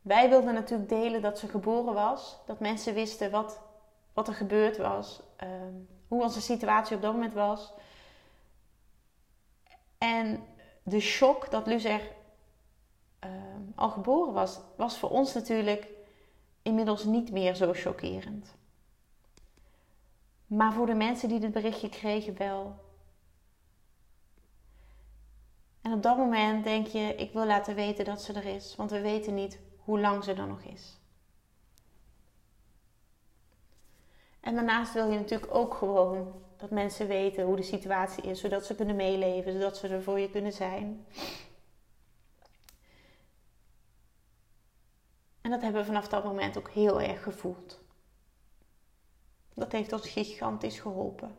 Wij 0.02 0.28
wilden 0.28 0.54
natuurlijk 0.54 0.88
delen 0.88 1.22
dat 1.22 1.38
ze 1.38 1.48
geboren 1.48 1.94
was, 1.94 2.38
dat 2.46 2.60
mensen 2.60 2.94
wisten 2.94 3.30
wat, 3.30 3.60
wat 4.12 4.28
er 4.28 4.34
gebeurd 4.34 4.76
was, 4.76 5.22
ehm, 5.36 5.74
hoe 6.08 6.22
onze 6.22 6.40
situatie 6.40 6.96
op 6.96 7.02
dat 7.02 7.12
moment 7.12 7.32
was. 7.32 7.72
En 9.98 10.44
de 10.82 11.00
shock 11.00 11.50
dat 11.50 11.66
Luz 11.66 11.84
er 11.84 12.02
ehm, 13.18 13.62
al 13.74 13.90
geboren 13.90 14.32
was, 14.32 14.60
was 14.76 14.98
voor 14.98 15.10
ons 15.10 15.34
natuurlijk 15.34 15.88
inmiddels 16.62 17.04
niet 17.04 17.30
meer 17.32 17.54
zo 17.54 17.72
chockerend. 17.72 18.58
Maar 20.50 20.72
voor 20.72 20.86
de 20.86 20.94
mensen 20.94 21.28
die 21.28 21.40
dit 21.40 21.52
berichtje 21.52 21.88
kregen 21.88 22.36
wel. 22.38 22.74
En 25.80 25.92
op 25.92 26.02
dat 26.02 26.16
moment 26.16 26.64
denk 26.64 26.86
je, 26.86 27.14
ik 27.14 27.32
wil 27.32 27.46
laten 27.46 27.74
weten 27.74 28.04
dat 28.04 28.22
ze 28.22 28.32
er 28.32 28.44
is, 28.44 28.76
want 28.76 28.90
we 28.90 29.00
weten 29.00 29.34
niet 29.34 29.58
hoe 29.76 30.00
lang 30.00 30.24
ze 30.24 30.32
er 30.32 30.46
nog 30.46 30.62
is. 30.62 30.98
En 34.40 34.54
daarnaast 34.54 34.92
wil 34.92 35.10
je 35.10 35.18
natuurlijk 35.18 35.54
ook 35.54 35.74
gewoon 35.74 36.42
dat 36.56 36.70
mensen 36.70 37.06
weten 37.06 37.44
hoe 37.44 37.56
de 37.56 37.62
situatie 37.62 38.24
is, 38.24 38.40
zodat 38.40 38.66
ze 38.66 38.74
kunnen 38.74 38.96
meeleven, 38.96 39.52
zodat 39.52 39.76
ze 39.76 39.88
er 39.88 40.02
voor 40.02 40.18
je 40.18 40.30
kunnen 40.30 40.52
zijn. 40.52 41.06
En 45.40 45.50
dat 45.50 45.60
hebben 45.60 45.80
we 45.80 45.86
vanaf 45.86 46.08
dat 46.08 46.24
moment 46.24 46.58
ook 46.58 46.70
heel 46.70 47.00
erg 47.00 47.22
gevoeld. 47.22 47.79
Dat 49.54 49.72
heeft 49.72 49.92
ons 49.92 50.08
gigantisch 50.08 50.80
geholpen. 50.80 51.36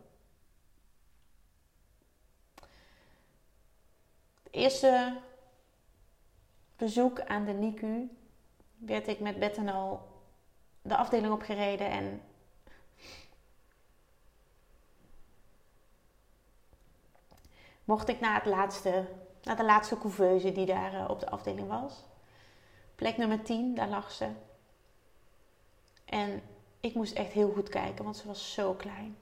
Het 4.43 4.53
eerste 4.53 5.19
bezoek 6.75 7.21
aan 7.21 7.45
de 7.45 7.53
NICU 7.53 8.09
werd 8.77 9.07
ik 9.07 9.19
met 9.19 9.39
Beth 9.39 9.57
al 9.57 10.09
de 10.81 10.97
afdeling 10.97 11.33
opgereden 11.33 11.89
en 11.89 12.21
mocht 17.83 18.07
ik 18.07 18.19
naar, 18.19 18.35
het 18.35 18.45
laatste, 18.45 19.05
naar 19.43 19.55
de 19.55 19.63
laatste 19.63 19.97
couveuse 19.97 20.51
die 20.51 20.65
daar 20.65 20.93
eh, 20.93 21.09
op 21.09 21.19
de 21.19 21.29
afdeling 21.29 21.67
was. 21.67 22.05
Plek 22.95 23.17
nummer 23.17 23.43
10, 23.43 23.75
daar 23.75 23.89
lag 23.89 24.11
ze. 24.11 24.29
En 26.05 26.41
ik 26.81 26.93
moest 26.93 27.13
echt 27.13 27.31
heel 27.31 27.51
goed 27.51 27.69
kijken, 27.69 28.03
want 28.03 28.17
ze 28.17 28.27
was 28.27 28.53
zo 28.53 28.73
klein. 28.73 29.17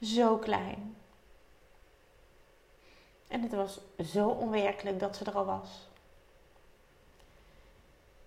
Zo 0.00 0.36
klein. 0.36 0.96
En 3.28 3.42
het 3.42 3.52
was 3.52 3.80
zo 4.12 4.28
onwerkelijk 4.28 5.00
dat 5.00 5.16
ze 5.16 5.24
er 5.24 5.34
al 5.34 5.44
was. 5.44 5.88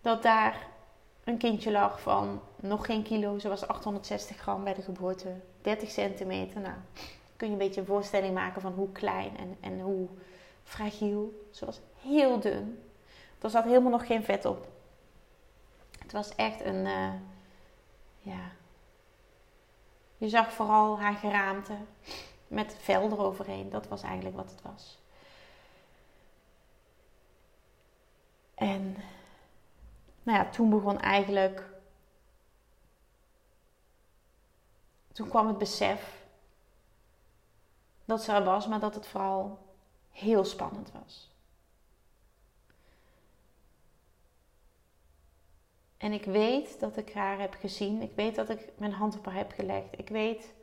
Dat 0.02 0.24
daar 0.24 0.68
een 1.24 1.38
kindje 1.38 1.72
lag 1.72 2.02
van 2.02 2.42
nog 2.56 2.86
geen 2.86 3.04
kilo. 3.04 3.40
Ze 3.40 3.48
was 3.48 3.68
860 3.68 4.38
gram 4.38 4.64
bij 4.64 4.74
de 4.74 4.82
geboorte. 4.82 5.36
30 5.62 5.90
centimeter. 5.90 6.62
Nou, 6.62 6.76
kun 7.36 7.48
je 7.48 7.54
een 7.54 7.60
beetje 7.60 7.82
een 7.82 7.88
voorstelling 7.88 8.34
maken 8.34 8.62
van 8.62 8.74
hoe 8.74 8.92
klein 8.92 9.38
en, 9.38 9.58
en 9.60 9.80
hoe 9.80 10.08
fragiel. 10.64 11.48
Ze 11.52 11.66
was 11.66 11.80
heel 12.02 12.40
dun. 12.40 12.84
Er 13.42 13.50
zat 13.50 13.64
helemaal 13.64 13.92
nog 13.92 14.06
geen 14.06 14.24
vet 14.24 14.46
op. 14.46 14.68
Het 16.00 16.12
was 16.12 16.36
echt 16.36 16.62
een, 16.62 16.86
uh, 16.86 17.14
ja. 18.20 18.52
Je 20.18 20.30
zag 20.30 20.52
vooral 20.54 21.00
haar 21.00 21.16
geraamte 21.16 21.78
met 22.48 22.76
vel 22.80 23.12
eroverheen. 23.12 23.70
Dat 23.70 23.88
was 23.88 24.02
eigenlijk 24.02 24.36
wat 24.36 24.52
het 24.52 24.62
was. 24.62 24.98
En 28.56 28.96
nou 30.24 30.38
ja, 30.38 30.50
toen 30.50 30.70
begon 30.70 31.00
eigenlijk. 31.00 31.64
Toen 35.12 35.30
kwam 35.30 35.48
het 35.48 35.58
besef 35.58 36.26
dat 38.06 38.24
ze 38.24 38.32
er 38.32 38.44
was, 38.44 38.68
maar 38.68 38.80
dat 38.80 38.96
het 38.96 39.08
vooral 39.08 39.60
heel 40.12 40.46
spannend 40.46 40.92
was. 40.92 41.29
En 46.00 46.12
ik 46.12 46.26
weet 46.26 46.80
dat 46.80 46.98
ik 46.98 47.14
haar 47.14 47.40
heb 47.40 47.56
gezien. 47.60 48.02
Ik 48.02 48.12
weet 48.16 48.36
dat 48.36 48.50
ik 48.50 48.72
mijn 48.78 48.92
hand 48.92 49.18
op 49.18 49.26
haar 49.26 49.36
heb 49.36 49.52
gelegd. 49.52 50.00
Ik 50.00 50.10
weet, 50.10 50.54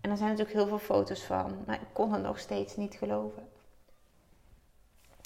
en 0.00 0.10
er 0.10 0.16
zijn 0.16 0.30
natuurlijk 0.30 0.56
heel 0.56 0.66
veel 0.66 0.78
foto's 0.78 1.22
van, 1.22 1.64
maar 1.66 1.80
ik 1.80 1.88
kon 1.92 2.12
het 2.12 2.22
nog 2.22 2.38
steeds 2.38 2.76
niet 2.76 2.94
geloven. 2.94 3.48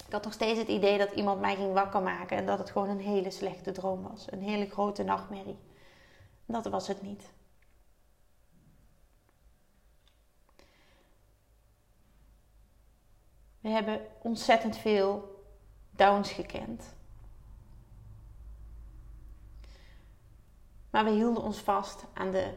Ik 0.07 0.13
had 0.13 0.25
nog 0.25 0.33
steeds 0.33 0.59
het 0.59 0.69
idee 0.69 0.99
dat 0.99 1.13
iemand 1.13 1.41
mij 1.41 1.57
ging 1.57 1.73
wakker 1.73 2.03
maken 2.03 2.37
en 2.37 2.47
dat 2.47 2.59
het 2.59 2.71
gewoon 2.71 2.89
een 2.89 3.01
hele 3.01 3.31
slechte 3.31 3.73
droom 3.73 4.03
was. 4.03 4.33
Een 4.33 4.43
hele 4.43 4.71
grote 4.71 5.03
nachtmerrie. 5.03 5.59
Dat 6.47 6.67
was 6.67 6.89
het 6.89 7.03
niet. 7.03 7.31
We 13.61 13.69
hebben 13.69 14.01
ontzettend 14.23 14.77
veel 14.77 15.43
downs 15.91 16.33
gekend. 16.33 16.97
Maar 20.91 21.05
we 21.05 21.11
hielden 21.11 21.43
ons 21.43 21.59
vast 21.59 22.05
aan 22.15 22.31
de 22.31 22.55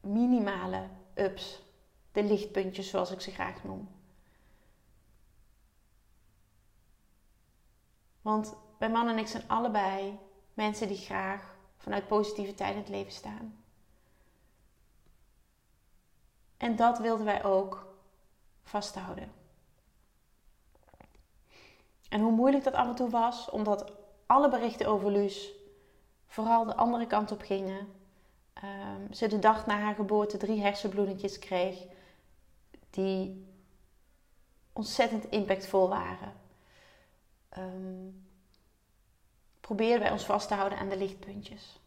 minimale 0.00 0.88
ups, 1.14 1.62
de 2.12 2.24
lichtpuntjes 2.24 2.90
zoals 2.90 3.10
ik 3.10 3.20
ze 3.20 3.30
graag 3.30 3.64
noem. 3.64 3.88
Want 8.22 8.54
wij 8.78 8.90
man 8.90 9.08
en 9.08 9.18
ik 9.18 9.26
zijn 9.26 9.48
allebei 9.48 10.18
mensen 10.54 10.88
die 10.88 10.96
graag 10.96 11.56
vanuit 11.76 12.06
positiviteit 12.06 12.72
in 12.72 12.80
het 12.80 12.88
leven 12.88 13.12
staan. 13.12 13.64
En 16.56 16.76
dat 16.76 16.98
wilden 16.98 17.24
wij 17.24 17.44
ook 17.44 17.86
vasthouden. 18.62 19.32
En 22.08 22.20
hoe 22.20 22.32
moeilijk 22.32 22.64
dat 22.64 22.74
af 22.74 22.88
en 22.88 22.94
toe 22.94 23.10
was, 23.10 23.50
omdat 23.50 23.92
alle 24.26 24.48
berichten 24.48 24.86
over 24.86 25.10
Luus 25.10 25.55
vooral 26.26 26.64
de 26.64 26.76
andere 26.76 27.06
kant 27.06 27.32
op 27.32 27.40
gingen. 27.40 27.88
Um, 28.64 29.12
ze 29.12 29.26
de 29.26 29.38
dag 29.38 29.66
na 29.66 29.78
haar 29.78 29.94
geboorte 29.94 30.36
drie 30.36 30.60
hersenbloedingjes 30.60 31.38
kreeg 31.38 31.86
die 32.90 33.46
ontzettend 34.72 35.30
impactvol 35.30 35.88
waren. 35.88 36.32
Um, 37.58 38.26
probeerden 39.60 40.00
wij 40.00 40.10
ons 40.10 40.24
vast 40.24 40.48
te 40.48 40.54
houden 40.54 40.78
aan 40.78 40.88
de 40.88 40.96
lichtpuntjes. 40.96 41.80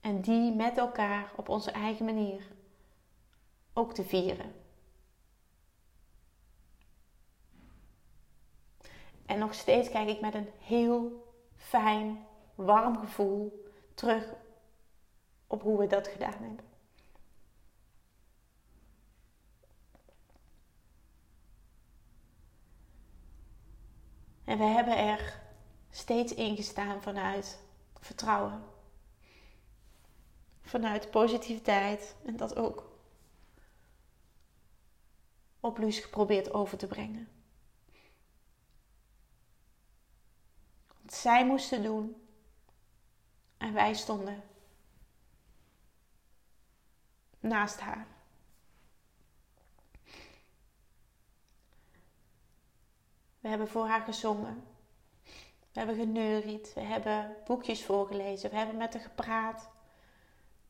En 0.00 0.20
die 0.20 0.52
met 0.52 0.78
elkaar 0.78 1.32
op 1.36 1.48
onze 1.48 1.70
eigen 1.70 2.04
manier 2.04 2.46
ook 3.72 3.94
te 3.94 4.04
vieren. 4.04 4.54
En 9.26 9.38
nog 9.38 9.54
steeds 9.54 9.90
kijk 9.90 10.08
ik 10.08 10.20
met 10.20 10.34
een 10.34 10.48
heel 10.58 11.25
fijn, 11.66 12.26
warm 12.54 12.98
gevoel 12.98 13.64
terug 13.94 14.34
op 15.46 15.62
hoe 15.62 15.78
we 15.78 15.86
dat 15.86 16.08
gedaan 16.08 16.42
hebben. 16.42 16.64
En 24.44 24.58
we 24.58 24.64
hebben 24.64 24.96
er 24.96 25.40
steeds 25.90 26.34
ingestaan 26.34 27.02
vanuit 27.02 27.58
vertrouwen. 28.00 28.64
Vanuit 30.62 31.10
positiviteit 31.10 32.16
en 32.24 32.36
dat 32.36 32.56
ook 32.56 32.90
op 35.60 35.78
Luus 35.78 35.98
geprobeerd 35.98 36.52
over 36.52 36.78
te 36.78 36.86
brengen. 36.86 37.35
Zij 41.06 41.46
moesten 41.46 41.82
doen 41.82 42.28
en 43.56 43.72
wij 43.72 43.94
stonden 43.94 44.42
naast 47.40 47.80
haar. 47.80 48.06
We 53.40 53.48
hebben 53.48 53.68
voor 53.68 53.86
haar 53.86 54.00
gezongen. 54.00 54.64
We 55.72 55.82
hebben 55.82 55.96
geneuried. 55.96 56.72
We 56.74 56.80
hebben 56.80 57.36
boekjes 57.44 57.84
voorgelezen. 57.84 58.50
We 58.50 58.56
hebben 58.56 58.76
met 58.76 58.92
haar 58.94 59.02
gepraat. 59.02 59.70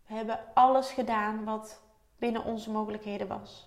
We 0.07 0.15
hebben 0.15 0.55
alles 0.55 0.91
gedaan 0.91 1.45
wat 1.45 1.83
binnen 2.19 2.45
onze 2.45 2.71
mogelijkheden 2.71 3.29
was. 3.29 3.67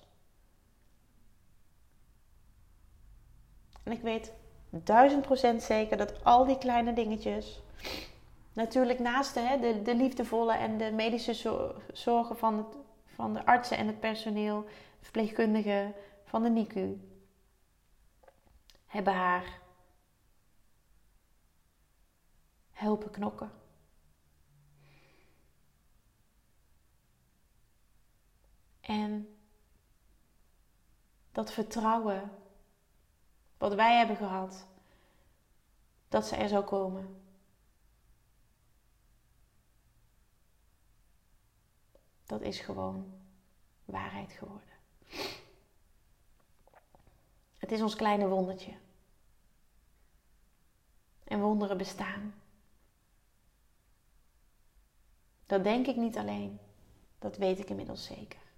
En 3.84 3.92
ik 3.92 4.02
weet 4.02 4.34
duizend 4.70 5.22
procent 5.22 5.64
zeker 5.64 5.98
dat 5.98 6.24
al 6.24 6.46
die 6.46 6.58
kleine 6.58 6.94
dingetjes, 6.94 7.62
natuurlijk 8.54 9.00
naast 9.00 9.34
de, 9.34 9.58
de, 9.62 9.82
de 9.82 9.96
liefdevolle 9.96 10.54
en 10.54 10.78
de 10.78 10.92
medische 10.92 11.74
zorgen 11.94 12.38
van, 12.38 12.58
het, 12.58 12.78
van 13.06 13.34
de 13.34 13.46
artsen 13.46 13.78
en 13.78 13.88
het 13.88 14.00
personeel, 14.00 14.66
verpleegkundigen 15.02 15.94
van 16.24 16.44
de 16.44 16.50
NICU, 16.50 17.02
hebben 18.86 19.14
haar 19.14 19.60
helpen 22.72 23.12
knokken. 23.12 23.52
En 28.82 29.38
dat 31.32 31.52
vertrouwen 31.52 32.32
wat 33.60 33.74
wij 33.74 33.98
hebben 33.98 34.16
gehad, 34.16 34.68
dat 36.08 36.26
ze 36.26 36.36
er 36.36 36.50
zou 36.50 36.64
komen. 36.64 37.22
Dat 42.26 42.42
is 42.42 42.60
gewoon 42.60 43.14
waarheid 43.86 44.32
geworden. 44.32 44.68
Het 47.58 47.72
is 47.72 47.82
ons 47.82 47.96
kleine 47.96 48.28
wondertje. 48.28 48.74
En 51.24 51.40
wonderen 51.40 51.78
bestaan. 51.78 52.34
Dat 55.46 55.64
denk 55.64 55.88
ik 55.88 55.96
niet 55.96 56.18
alleen. 56.18 56.60
Dat 57.20 57.38
weet 57.38 57.60
ik 57.60 57.70
inmiddels 57.70 58.06
zeker. 58.06 58.49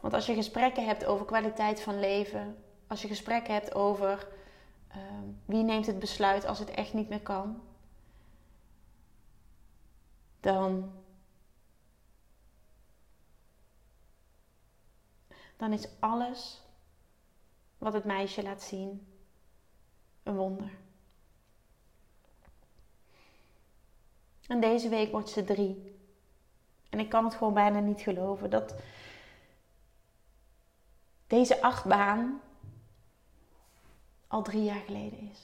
Want 0.00 0.14
als 0.14 0.26
je 0.26 0.34
gesprekken 0.34 0.84
hebt 0.84 1.04
over 1.04 1.26
kwaliteit 1.26 1.80
van 1.80 2.00
leven, 2.00 2.62
als 2.86 3.02
je 3.02 3.08
gesprekken 3.08 3.54
hebt 3.54 3.74
over 3.74 4.28
ehm, 4.88 5.24
wie 5.44 5.62
neemt 5.62 5.86
het 5.86 5.98
besluit 5.98 6.46
als 6.46 6.58
het 6.58 6.70
echt 6.70 6.92
niet 6.92 7.08
meer 7.08 7.22
kan, 7.22 7.62
dan, 10.40 10.92
dan 15.56 15.72
is 15.72 15.88
alles 15.98 16.62
wat 17.78 17.92
het 17.92 18.04
meisje 18.04 18.42
laat 18.42 18.62
zien 18.62 19.06
een 20.22 20.36
wonder. 20.36 20.70
En 24.46 24.60
deze 24.60 24.88
week 24.88 25.10
wordt 25.10 25.28
ze 25.28 25.44
drie. 25.44 25.96
En 26.90 26.98
ik 26.98 27.08
kan 27.08 27.24
het 27.24 27.34
gewoon 27.34 27.54
bijna 27.54 27.80
niet 27.80 28.00
geloven 28.00 28.50
dat 28.50 28.74
deze 31.28 31.62
achtbaan 31.62 32.40
al 34.26 34.42
drie 34.42 34.64
jaar 34.64 34.80
geleden 34.86 35.30
is. 35.30 35.40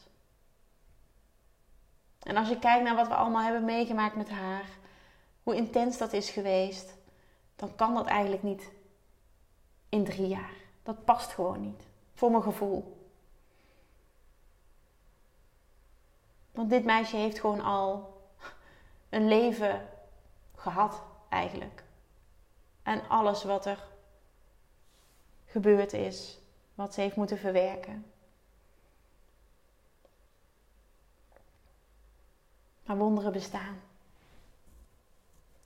En 2.23 2.37
als 2.37 2.49
je 2.49 2.59
kijkt 2.59 2.85
naar 2.85 2.95
wat 2.95 3.09
we 3.09 3.15
allemaal 3.15 3.43
hebben 3.43 3.65
meegemaakt 3.65 4.17
met 4.17 4.31
haar, 4.31 4.69
hoe 5.43 5.57
intens 5.57 5.99
dat 5.99 6.13
is 6.13 6.31
geweest, 6.31 6.95
dan 7.57 7.75
kan 7.75 7.95
dat 7.95 8.07
eigenlijk 8.07 8.43
niet 8.43 8.71
in 9.89 10.05
drie 10.05 10.29
jaar. 10.29 10.53
Dat 10.83 11.05
past 11.05 11.33
gewoon 11.33 11.61
niet, 11.61 11.83
voor 12.15 12.31
mijn 12.31 12.43
gevoel. 12.43 13.09
Want 16.51 16.71
dit 16.71 16.85
meisje 16.85 17.17
heeft 17.17 17.41
gewoon 17.41 17.61
al 17.61 18.23
een 19.09 19.29
leven 19.29 19.89
gehad, 20.55 21.03
eigenlijk. 21.29 21.83
En 22.83 23.09
alles 23.09 23.45
wat 23.45 23.67
er 23.67 23.93
gebeurd 25.55 25.93
is, 25.93 26.39
wat 26.75 26.95
ze 26.95 27.01
heeft 27.01 27.17
moeten 27.17 27.39
verwerken. 27.39 28.05
Maar 32.85 32.97
wonderen 32.97 33.33
bestaan. 33.33 33.81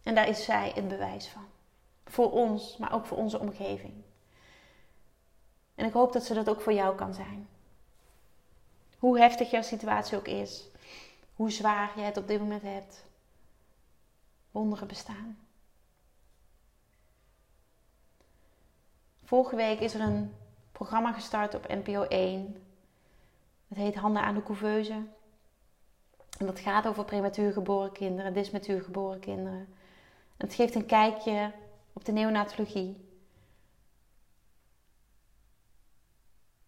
En 0.02 0.14
daar 0.14 0.28
is 0.28 0.44
zij 0.44 0.72
het 0.74 0.88
bewijs 0.88 1.28
van. 1.28 1.46
Voor 2.04 2.30
ons, 2.30 2.76
maar 2.76 2.92
ook 2.92 3.06
voor 3.06 3.18
onze 3.18 3.38
omgeving. 3.38 3.94
En 5.74 5.86
ik 5.86 5.92
hoop 5.92 6.12
dat 6.12 6.24
ze 6.24 6.34
dat 6.34 6.48
ook 6.48 6.60
voor 6.60 6.72
jou 6.72 6.96
kan 6.96 7.14
zijn. 7.14 7.48
Hoe 8.98 9.18
heftig 9.18 9.50
jouw 9.50 9.62
situatie 9.62 10.18
ook 10.18 10.28
is, 10.28 10.66
hoe 11.34 11.50
zwaar 11.50 11.92
je 11.96 12.02
het 12.02 12.16
op 12.16 12.28
dit 12.28 12.40
moment 12.40 12.62
hebt. 12.62 13.04
Wonderen 14.50 14.88
bestaan. 14.88 15.47
Vorige 19.28 19.56
week 19.56 19.80
is 19.80 19.94
er 19.94 20.00
een 20.00 20.34
programma 20.72 21.12
gestart 21.12 21.54
op 21.54 21.68
NPO 21.68 22.02
1. 22.02 22.56
Het 23.68 23.78
heet 23.78 23.94
Handen 23.94 24.22
aan 24.22 24.34
de 24.34 24.42
couveuse. 24.42 25.06
En 26.38 26.46
dat 26.46 26.58
gaat 26.58 26.86
over 26.86 27.04
prematuur 27.04 27.52
geboren 27.52 27.92
kinderen, 27.92 28.32
dismatuur 28.32 28.82
geboren 28.82 29.20
kinderen. 29.20 29.58
En 30.36 30.46
het 30.46 30.54
geeft 30.54 30.74
een 30.74 30.86
kijkje 30.86 31.52
op 31.92 32.04
de 32.04 32.12
neonatologie. 32.12 32.96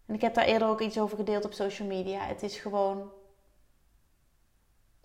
En 0.05 0.13
ik 0.13 0.21
heb 0.21 0.33
daar 0.33 0.45
eerder 0.45 0.67
ook 0.67 0.81
iets 0.81 0.99
over 0.99 1.17
gedeeld 1.17 1.45
op 1.45 1.53
social 1.53 1.87
media. 1.87 2.25
Het 2.25 2.43
is 2.43 2.57
gewoon 2.57 3.11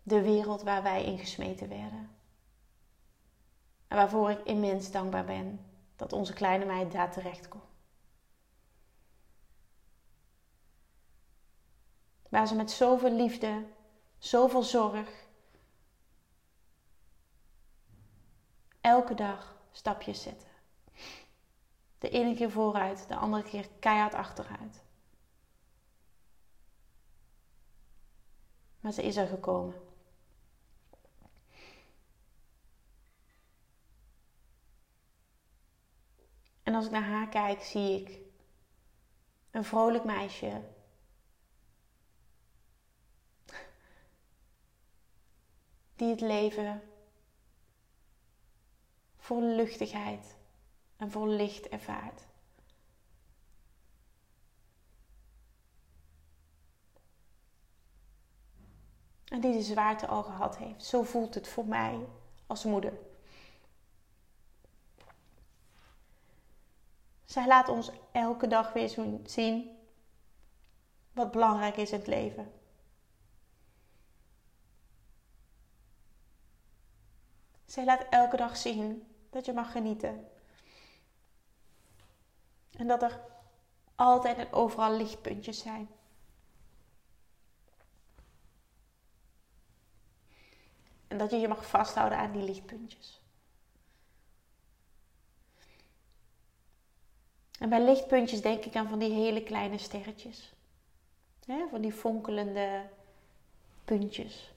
de 0.02 0.22
wereld 0.22 0.62
waar 0.62 0.82
wij 0.82 1.04
in 1.04 1.18
gesmeten 1.18 1.68
werden. 1.68 2.10
En 3.88 3.96
waarvoor 3.96 4.30
ik 4.30 4.44
immens 4.44 4.90
dankbaar 4.90 5.24
ben 5.24 5.65
dat 5.96 6.12
onze 6.12 6.32
kleine 6.32 6.64
meid 6.64 6.92
daar 6.92 7.12
terecht 7.12 7.48
komt. 7.48 7.64
Waar 12.28 12.46
ze 12.46 12.54
met 12.54 12.70
zoveel 12.70 13.12
liefde, 13.12 13.66
zoveel 14.18 14.62
zorg, 14.62 15.26
elke 18.80 19.14
dag 19.14 19.56
stapjes 19.72 20.22
zetten. 20.22 20.48
De 21.98 22.08
ene 22.08 22.34
keer 22.34 22.50
vooruit, 22.50 23.08
de 23.08 23.16
andere 23.16 23.42
keer 23.42 23.68
keihard 23.78 24.14
achteruit. 24.14 24.84
Maar 28.80 28.92
ze 28.92 29.02
is 29.02 29.16
er 29.16 29.26
gekomen. 29.26 29.85
Als 36.76 36.84
ik 36.84 36.90
naar 36.90 37.08
haar 37.08 37.28
kijk, 37.28 37.62
zie 37.62 38.00
ik 38.00 38.20
een 39.50 39.64
vrolijk 39.64 40.04
meisje. 40.04 40.62
Die 45.96 46.10
het 46.10 46.20
leven 46.20 46.82
vol 49.16 49.42
luchtigheid 49.42 50.36
en 50.96 51.10
vol 51.10 51.28
licht 51.28 51.68
ervaart. 51.68 52.26
En 59.24 59.40
die 59.40 59.52
de 59.52 59.62
zwaarte 59.62 60.06
al 60.06 60.22
gehad 60.22 60.56
heeft. 60.56 60.84
Zo 60.84 61.02
voelt 61.02 61.34
het 61.34 61.48
voor 61.48 61.66
mij 61.66 62.06
als 62.46 62.64
moeder. 62.64 63.05
Zij 67.36 67.46
laat 67.46 67.68
ons 67.68 67.90
elke 68.12 68.46
dag 68.46 68.72
weer 68.72 69.20
zien 69.24 69.78
wat 71.12 71.30
belangrijk 71.30 71.76
is 71.76 71.90
in 71.90 71.98
het 71.98 72.06
leven. 72.06 72.52
Zij 77.64 77.84
laat 77.84 78.06
elke 78.10 78.36
dag 78.36 78.56
zien 78.56 79.06
dat 79.30 79.44
je 79.44 79.52
mag 79.52 79.72
genieten. 79.72 80.28
En 82.76 82.86
dat 82.86 83.02
er 83.02 83.20
altijd 83.94 84.36
en 84.36 84.52
overal 84.52 84.96
lichtpuntjes 84.96 85.58
zijn. 85.58 85.88
En 91.08 91.18
dat 91.18 91.30
je 91.30 91.36
je 91.36 91.48
mag 91.48 91.66
vasthouden 91.66 92.18
aan 92.18 92.32
die 92.32 92.42
lichtpuntjes. 92.42 93.25
En 97.58 97.68
bij 97.68 97.84
lichtpuntjes 97.84 98.40
denk 98.40 98.64
ik 98.64 98.76
aan 98.76 98.88
van 98.88 98.98
die 98.98 99.12
hele 99.12 99.42
kleine 99.42 99.78
sterretjes. 99.78 100.54
van 101.70 101.80
die 101.80 101.92
fonkelende 101.92 102.88
puntjes. 103.84 104.54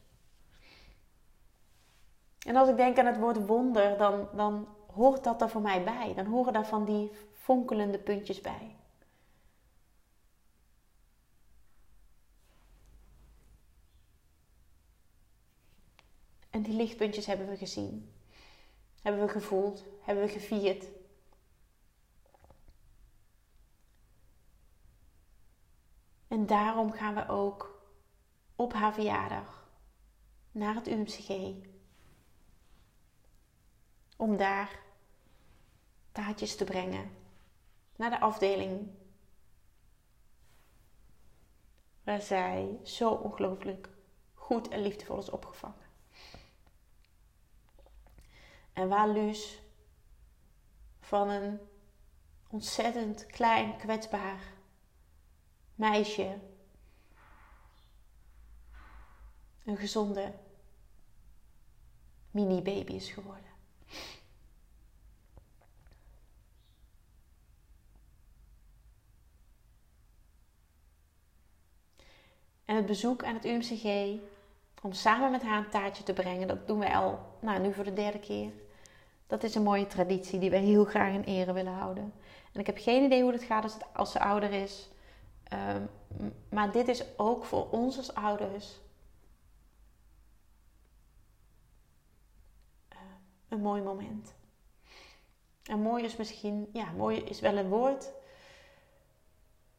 En 2.45 2.55
als 2.55 2.69
ik 2.69 2.75
denk 2.75 2.97
aan 2.97 3.05
het 3.05 3.17
woord 3.17 3.45
wonder, 3.45 3.97
dan, 3.97 4.29
dan 4.35 4.67
hoort 4.93 5.23
dat 5.23 5.41
er 5.41 5.49
voor 5.49 5.62
mij 5.62 5.83
bij. 5.83 6.13
Dan 6.15 6.25
horen 6.25 6.53
daar 6.53 6.67
van 6.67 6.85
die 6.85 7.12
fonkelende 7.33 7.99
puntjes 7.99 8.41
bij. 8.41 8.75
En 16.49 16.62
die 16.62 16.73
lichtpuntjes 16.73 17.25
hebben 17.25 17.47
we 17.47 17.57
gezien. 17.57 18.13
Hebben 19.01 19.21
we 19.25 19.31
gevoeld, 19.31 19.83
hebben 20.01 20.23
we 20.23 20.29
gevierd. 20.29 20.85
En 26.29 26.45
daarom 26.45 26.91
gaan 26.91 27.15
we 27.15 27.27
ook 27.27 27.81
op 28.55 28.73
haar 28.73 28.93
verjaardag 28.93 29.69
naar 30.51 30.75
het 30.75 30.87
UMCG. 30.87 31.53
Om 34.17 34.37
daar 34.37 34.79
taartjes 36.11 36.55
te 36.55 36.63
brengen 36.63 37.11
naar 37.95 38.09
de 38.09 38.19
afdeling 38.19 38.89
waar 42.03 42.21
zij 42.21 42.79
zo 42.83 43.09
ongelooflijk 43.09 43.89
goed 44.33 44.67
en 44.67 44.81
liefdevol 44.81 45.17
is 45.17 45.29
opgevangen. 45.29 45.87
En 48.73 48.87
waar 48.87 49.09
Luus 49.09 49.61
van 50.99 51.29
een 51.29 51.59
ontzettend 52.49 53.25
klein, 53.25 53.77
kwetsbaar 53.77 54.57
meisje 55.79 56.37
een 59.65 59.77
gezonde 59.77 60.33
mini-baby 62.31 62.93
is 62.93 63.11
geworden. 63.11 63.47
En 72.65 72.75
het 72.75 72.85
bezoek 72.85 73.23
aan 73.23 73.33
het 73.33 73.45
UMCG 73.45 74.19
om 74.81 74.93
samen 74.93 75.31
met 75.31 75.41
haar 75.41 75.57
een 75.57 75.69
taartje 75.69 76.03
te 76.03 76.13
brengen, 76.13 76.47
dat 76.47 76.67
doen 76.67 76.79
wij 76.79 76.95
al 76.95 77.19
nou, 77.39 77.59
nu 77.59 77.73
voor 77.73 77.83
de 77.83 77.93
derde 77.93 78.19
keer. 78.19 78.51
Dat 79.27 79.43
is 79.43 79.55
een 79.55 79.63
mooie 79.63 79.87
traditie 79.87 80.39
die 80.39 80.49
wij 80.49 80.61
heel 80.61 80.85
graag 80.85 81.13
in 81.13 81.23
ere 81.23 81.53
willen 81.53 81.73
houden. 81.73 82.13
En 82.51 82.59
ik 82.59 82.65
heb 82.65 82.77
geen 82.77 83.03
idee 83.03 83.21
hoe 83.21 83.31
het 83.31 83.43
gaat 83.43 83.77
als 83.93 84.11
ze 84.11 84.19
ouder 84.19 84.51
is. 84.51 84.89
Ehm, 85.49 85.83
maar 86.49 86.71
dit 86.71 86.88
is 86.88 87.17
ook 87.17 87.45
voor 87.45 87.69
ons 87.69 87.97
als 87.97 88.13
ouders 88.13 88.79
uh, 92.93 92.99
een 93.47 93.62
mooi 93.62 93.81
moment. 93.81 94.33
En 95.63 95.81
mooi 95.81 96.03
is 96.03 96.15
misschien, 96.15 96.69
ja, 96.73 96.91
mooi 96.91 97.17
is 97.17 97.39
wel 97.39 97.57
een 97.57 97.69
woord, 97.69 98.12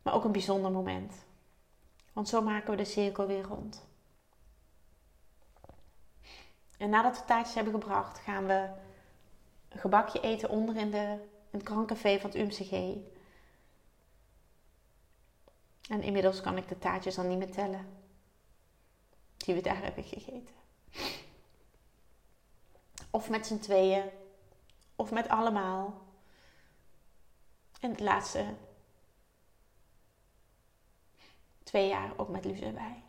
maar 0.03 0.15
ook 0.15 0.25
een 0.25 0.33
bijzonder 0.33 0.71
moment. 0.71 1.15
Want 2.13 2.29
zo 2.29 2.43
maken 2.43 2.71
we 2.71 2.77
de 2.77 2.85
cirkel 2.85 3.27
weer 3.27 3.43
rond. 3.43 3.89
En 6.79 6.91
nadat 6.91 7.19
we 7.19 7.25
taartjes 7.25 7.55
hebben 7.55 7.73
gebracht, 7.73 8.19
gaan 8.19 8.47
we 8.47 8.69
een 9.69 9.81
gebakje 9.81 10.21
eten 10.21 10.49
onder 10.49 10.77
in, 10.77 10.91
de, 10.91 11.19
in 11.51 11.59
het 11.59 11.63
krancafé 11.63 12.19
van 12.19 12.31
het 12.31 12.39
UMCG. 12.39 12.97
En 15.91 16.03
inmiddels 16.03 16.41
kan 16.41 16.57
ik 16.57 16.69
de 16.69 16.79
taartjes 16.79 17.15
dan 17.15 17.29
niet 17.29 17.39
meer 17.39 17.51
tellen. 17.51 17.87
Die 19.37 19.55
we 19.55 19.61
daar 19.61 19.83
hebben 19.83 20.05
gegeten. 20.05 20.55
Of 23.11 23.29
met 23.29 23.47
z'n 23.47 23.59
tweeën. 23.59 24.11
Of 24.97 25.11
met 25.11 25.29
allemaal. 25.29 26.03
En 27.81 27.91
het 27.91 28.01
laatste 28.01 28.55
twee 31.63 31.89
jaar 31.89 32.13
ook 32.17 32.29
met 32.29 32.45
Luce 32.45 32.65
erbij. 32.65 33.03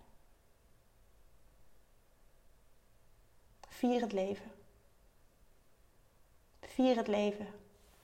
Vier 3.68 4.02
het 4.02 4.12
leven. 4.12 4.52
Vier 6.62 6.96
het 6.96 7.08
leven. 7.08 7.48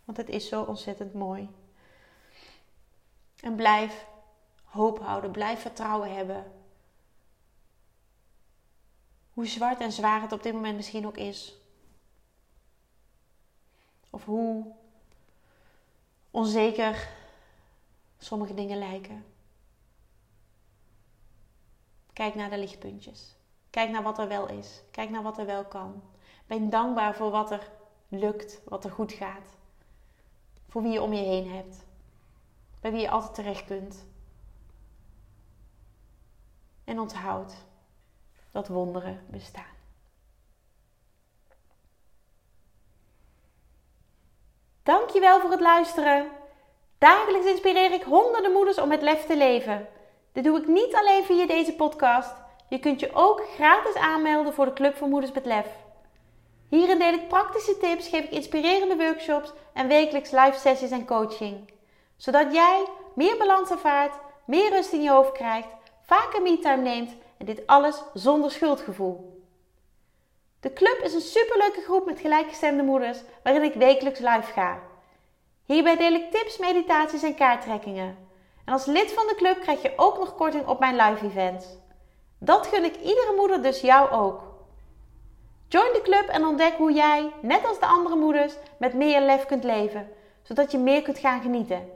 Want 0.05 0.17
het 0.17 0.29
is 0.29 0.47
zo 0.47 0.63
ontzettend 0.63 1.13
mooi. 1.13 1.49
En 3.39 3.55
blijf 3.55 4.05
hoop 4.77 4.99
houden. 4.99 5.31
Blijf 5.31 5.61
vertrouwen 5.61 6.15
hebben. 6.15 6.51
Hoe 9.33 9.47
zwart 9.47 9.79
en 9.79 9.91
zwaar 9.91 10.21
het 10.21 10.31
op 10.31 10.43
dit 10.43 10.53
moment 10.53 10.75
misschien 10.75 11.07
ook 11.07 11.17
is. 11.17 11.55
Of 14.09 14.25
hoe 14.25 14.65
onzeker 16.31 17.09
sommige 18.17 18.53
dingen 18.53 18.77
lijken. 18.77 19.25
Kijk 22.13 22.35
naar 22.35 22.49
de 22.49 22.57
lichtpuntjes. 22.57 23.35
Kijk 23.69 23.89
naar 23.89 24.03
wat 24.03 24.19
er 24.19 24.27
wel 24.27 24.49
is. 24.49 24.81
Kijk 24.91 25.09
naar 25.09 25.23
wat 25.23 25.37
er 25.37 25.45
wel 25.45 25.65
kan. 25.65 26.03
Ben 26.47 26.69
dankbaar 26.69 27.15
voor 27.15 27.31
wat 27.31 27.51
er 27.51 27.71
lukt, 28.07 28.61
wat 28.65 28.83
er 28.83 28.91
goed 28.91 29.11
gaat. 29.11 29.55
Voor 30.67 30.81
wie 30.81 30.91
je 30.91 31.01
om 31.01 31.13
je 31.13 31.23
heen 31.23 31.51
hebt. 31.51 31.85
Bij 32.79 32.91
wie 32.91 33.01
je 33.01 33.09
altijd 33.09 33.33
terecht 33.33 33.65
kunt. 33.65 34.05
En 36.87 36.99
onthoud 36.99 37.53
dat 38.51 38.67
wonderen 38.67 39.25
bestaan. 39.29 39.75
Dankjewel 44.83 45.39
voor 45.39 45.51
het 45.51 45.59
luisteren. 45.59 46.29
Dagelijks 46.97 47.47
inspireer 47.47 47.91
ik 47.91 48.03
honderden 48.03 48.51
moeders 48.51 48.77
om 48.77 48.87
met 48.87 49.01
lef 49.01 49.25
te 49.25 49.37
leven. 49.37 49.87
Dit 50.31 50.43
doe 50.43 50.57
ik 50.59 50.67
niet 50.67 50.95
alleen 50.95 51.23
via 51.23 51.45
deze 51.47 51.73
podcast. 51.73 52.33
Je 52.69 52.79
kunt 52.79 52.99
je 52.99 53.13
ook 53.13 53.43
gratis 53.55 53.95
aanmelden 53.95 54.53
voor 54.53 54.65
de 54.65 54.73
Club 54.73 54.95
voor 54.95 55.07
Moeders 55.07 55.31
met 55.31 55.45
Lef. 55.45 55.67
Hierin 56.69 56.99
deel 56.99 57.13
ik 57.13 57.27
praktische 57.27 57.77
tips, 57.77 58.07
geef 58.07 58.23
ik 58.23 58.31
inspirerende 58.31 58.95
workshops 58.95 59.53
en 59.73 59.87
wekelijks 59.87 60.31
live 60.31 60.57
sessies 60.57 60.91
en 60.91 61.05
coaching. 61.05 61.71
Zodat 62.15 62.53
jij 62.53 62.85
meer 63.15 63.37
balans 63.37 63.69
ervaart, 63.69 64.15
meer 64.45 64.69
rust 64.69 64.91
in 64.91 65.01
je 65.01 65.09
hoofd 65.09 65.31
krijgt, 65.31 65.76
vaker 66.07 66.41
me-time 66.41 66.81
neemt 66.81 67.15
en 67.37 67.45
dit 67.45 67.67
alles 67.67 68.03
zonder 68.13 68.51
schuldgevoel. 68.51 69.45
De 70.59 70.73
club 70.73 70.99
is 71.03 71.13
een 71.13 71.21
superleuke 71.21 71.81
groep 71.81 72.05
met 72.05 72.19
gelijkgestemde 72.19 72.83
moeders 72.83 73.19
waarin 73.43 73.63
ik 73.63 73.73
wekelijks 73.73 74.19
live 74.19 74.51
ga. 74.53 74.79
Hierbij 75.65 75.97
deel 75.97 76.13
ik 76.13 76.31
tips, 76.31 76.57
meditaties 76.57 77.23
en 77.23 77.35
kaarttrekkingen. 77.35 78.17
En 78.65 78.73
als 78.73 78.85
lid 78.85 79.11
van 79.11 79.27
de 79.27 79.35
club 79.35 79.61
krijg 79.61 79.81
je 79.81 79.93
ook 79.95 80.17
nog 80.17 80.35
korting 80.35 80.67
op 80.67 80.79
mijn 80.79 80.95
live 80.95 81.25
events. 81.25 81.65
Dat 82.39 82.67
gun 82.67 82.83
ik 82.83 82.95
iedere 82.95 83.33
moeder 83.35 83.61
dus 83.61 83.81
jou 83.81 84.11
ook. 84.11 84.41
Join 85.67 85.93
de 85.93 86.01
club 86.01 86.27
en 86.27 86.45
ontdek 86.45 86.73
hoe 86.73 86.93
jij, 86.93 87.33
net 87.41 87.65
als 87.67 87.79
de 87.79 87.85
andere 87.85 88.15
moeders, 88.15 88.53
met 88.79 88.93
meer 88.93 89.21
lef 89.21 89.45
kunt 89.45 89.63
leven. 89.63 90.09
zodat 90.43 90.71
je 90.71 90.77
meer 90.77 91.01
kunt 91.01 91.19
gaan 91.19 91.41
genieten. 91.41 91.89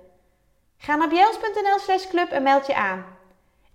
Ga 0.77 0.95
naar 0.95 1.07
bjels.nl 1.07 1.79
slash 1.79 2.07
club 2.07 2.31
en 2.31 2.43
meld 2.43 2.67
je 2.67 2.75
aan. 2.75 3.05